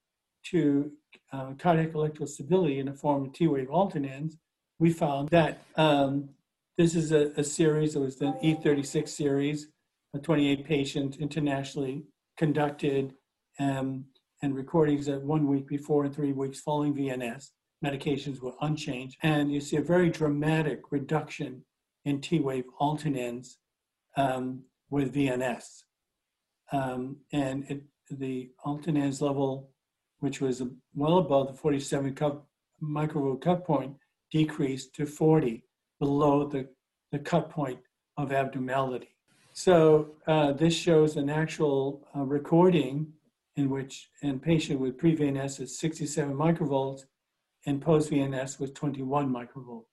to 0.51 0.91
uh, 1.31 1.53
cardiac 1.57 1.93
electrical 1.95 2.27
stability 2.27 2.79
in 2.79 2.85
the 2.85 2.93
form 2.93 3.25
of 3.25 3.33
T-wave 3.33 3.69
alternans, 3.69 4.35
we 4.79 4.91
found 4.91 5.29
that 5.29 5.63
um, 5.75 6.29
this 6.77 6.95
is 6.95 7.11
a, 7.11 7.31
a, 7.37 7.43
series, 7.43 7.95
it 7.95 7.99
was 7.99 8.17
the 8.17 8.33
E36 8.43 9.09
series, 9.09 9.67
a 10.15 10.19
28 10.19 10.65
patient 10.65 11.17
internationally 11.17 12.03
conducted 12.37 13.13
um, 13.59 14.05
and 14.41 14.55
recordings 14.55 15.07
at 15.07 15.21
one 15.21 15.47
week 15.47 15.67
before 15.67 16.03
and 16.05 16.13
three 16.13 16.33
weeks 16.33 16.61
following 16.61 16.93
VNS. 16.93 17.49
Medications 17.85 18.41
were 18.41 18.53
unchanged. 18.61 19.17
And 19.21 19.51
you 19.51 19.61
see 19.61 19.77
a 19.77 19.81
very 19.81 20.09
dramatic 20.09 20.91
reduction 20.91 21.63
in 22.05 22.21
T-wave 22.21 22.65
alternans 22.81 23.55
um, 24.17 24.63
with 24.89 25.13
VNS. 25.13 25.83
Um, 26.71 27.17
and 27.31 27.65
it, 27.69 27.83
the 28.09 28.49
alternans 28.65 29.21
level, 29.21 29.69
which 30.19 30.41
was 30.41 30.63
well 30.95 31.19
above 31.19 31.47
the 31.47 31.53
47 31.53 32.15
cup, 32.15 32.47
microvolt 32.81 33.41
cut 33.41 33.65
point, 33.65 33.95
decreased 34.31 34.95
to 34.95 35.05
40, 35.05 35.63
below 36.03 36.45
the, 36.45 36.67
the 37.13 37.19
cut 37.19 37.49
point 37.49 37.79
of 38.17 38.33
abnormality. 38.33 39.15
So 39.53 40.15
uh, 40.27 40.51
this 40.51 40.75
shows 40.75 41.15
an 41.15 41.29
actual 41.29 42.05
uh, 42.13 42.23
recording 42.23 43.13
in 43.55 43.69
which 43.69 44.09
in 44.21 44.37
patient 44.37 44.81
with 44.81 44.97
pre-VNS 44.97 45.61
is 45.61 45.79
67 45.79 46.35
microvolts 46.35 47.03
and 47.65 47.81
post-VNS 47.81 48.59
was 48.59 48.71
21 48.71 49.29
microvolts. 49.31 49.85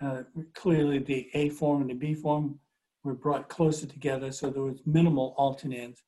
Uh, 0.00 0.22
clearly 0.54 1.00
the 1.00 1.28
A 1.34 1.50
form 1.50 1.82
and 1.82 1.90
the 1.90 1.94
B 1.94 2.14
form 2.14 2.58
were 3.04 3.14
brought 3.14 3.50
closer 3.50 3.86
together 3.86 4.32
so 4.32 4.48
there 4.48 4.62
was 4.62 4.80
minimal 4.86 5.34
alternans 5.38 5.98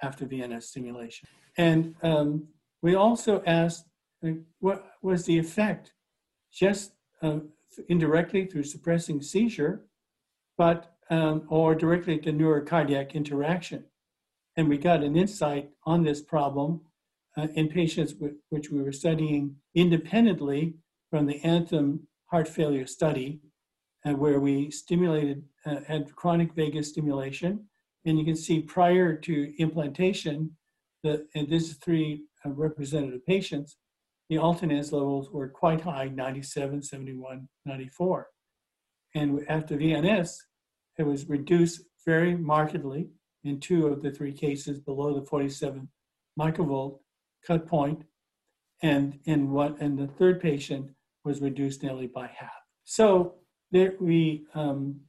after 0.00 0.24
VNS 0.24 0.62
stimulation. 0.62 1.28
And 1.58 1.94
um, 2.02 2.48
we 2.80 2.94
also 2.94 3.42
asked 3.46 3.84
uh, 4.24 4.30
what 4.60 4.92
was 5.02 5.26
the 5.26 5.38
effect 5.38 5.92
just 6.50 6.92
uh, 7.20 7.40
indirectly 7.88 8.46
through 8.46 8.64
suppressing 8.64 9.22
seizure, 9.22 9.84
but 10.56 10.96
um, 11.10 11.44
or 11.48 11.74
directly 11.74 12.18
to 12.18 12.32
neurocardiac 12.32 13.14
interaction. 13.14 13.84
And 14.56 14.68
we 14.68 14.78
got 14.78 15.02
an 15.02 15.16
insight 15.16 15.70
on 15.84 16.02
this 16.02 16.20
problem 16.20 16.82
uh, 17.36 17.46
in 17.54 17.68
patients 17.68 18.14
with, 18.14 18.32
which 18.50 18.70
we 18.70 18.82
were 18.82 18.92
studying 18.92 19.56
independently 19.74 20.74
from 21.10 21.26
the 21.26 21.40
Anthem 21.44 22.08
heart 22.26 22.48
failure 22.48 22.86
study, 22.86 23.40
uh, 24.04 24.12
where 24.12 24.40
we 24.40 24.70
stimulated, 24.70 25.44
uh, 25.64 25.76
had 25.86 26.14
chronic 26.14 26.52
vagus 26.54 26.88
stimulation. 26.88 27.66
And 28.04 28.18
you 28.18 28.24
can 28.24 28.36
see 28.36 28.60
prior 28.60 29.14
to 29.16 29.54
implantation, 29.58 30.56
the, 31.02 31.26
and 31.34 31.48
this 31.48 31.70
is 31.70 31.76
three 31.76 32.24
uh, 32.44 32.50
representative 32.50 33.24
patients, 33.24 33.76
the 34.28 34.36
alternans 34.36 34.92
levels 34.92 35.30
were 35.30 35.48
quite 35.48 35.80
high 35.80 36.08
97, 36.08 36.82
71, 36.82 37.48
94. 37.64 38.28
And 39.14 39.44
after 39.48 39.76
VNS, 39.76 40.36
it 40.98 41.04
was 41.04 41.28
reduced 41.28 41.82
very 42.04 42.36
markedly 42.36 43.08
in 43.44 43.60
two 43.60 43.86
of 43.86 44.02
the 44.02 44.10
three 44.10 44.32
cases 44.32 44.80
below 44.80 45.18
the 45.18 45.24
47 45.26 45.88
microvolt 46.38 46.98
cut 47.46 47.66
point, 47.66 48.04
and 48.82 49.18
in 49.24 49.50
what 49.50 49.80
and 49.80 49.98
the 49.98 50.06
third 50.06 50.40
patient 50.40 50.90
was 51.24 51.40
reduced 51.40 51.82
nearly 51.82 52.06
by 52.06 52.26
half. 52.26 52.50
So 52.84 53.34
there 53.70 53.94
we 54.00 54.46
um, 54.54 55.00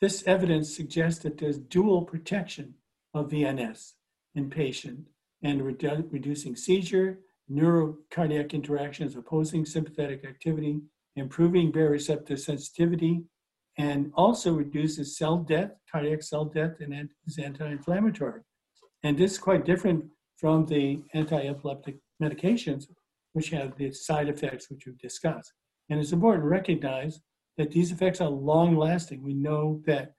this 0.00 0.22
evidence 0.26 0.74
suggests 0.74 1.22
that 1.22 1.38
there's 1.38 1.58
dual 1.58 2.02
protection 2.02 2.74
of 3.14 3.30
VNS 3.30 3.92
in 4.34 4.50
patient 4.50 5.06
and 5.42 5.62
redu- 5.62 6.06
reducing 6.10 6.54
seizure, 6.54 7.20
neurocardiac 7.50 8.52
interactions, 8.52 9.16
opposing 9.16 9.64
sympathetic 9.64 10.24
activity, 10.24 10.80
improving 11.16 11.72
baroreceptor 11.72 12.38
sensitivity, 12.38 13.22
and 13.78 14.10
also 14.14 14.52
reduces 14.52 15.16
cell 15.16 15.38
death, 15.38 15.70
cardiac 15.90 16.22
cell 16.22 16.44
death, 16.44 16.72
and 16.80 17.08
is 17.26 17.38
anti-inflammatory. 17.38 18.40
And 19.02 19.16
this 19.16 19.32
is 19.32 19.38
quite 19.38 19.64
different 19.64 20.04
from 20.36 20.66
the 20.66 21.02
anti-epileptic 21.14 21.96
medications, 22.22 22.86
which 23.34 23.50
have 23.50 23.76
the 23.76 23.92
side 23.92 24.28
effects 24.28 24.70
which 24.70 24.86
we've 24.86 24.98
discussed. 24.98 25.52
And 25.88 26.00
it's 26.00 26.12
important 26.12 26.44
to 26.44 26.48
recognize 26.48 27.20
that 27.58 27.70
these 27.70 27.92
effects 27.92 28.20
are 28.20 28.28
long-lasting. 28.28 29.22
We 29.22 29.34
know 29.34 29.82
that 29.86 30.12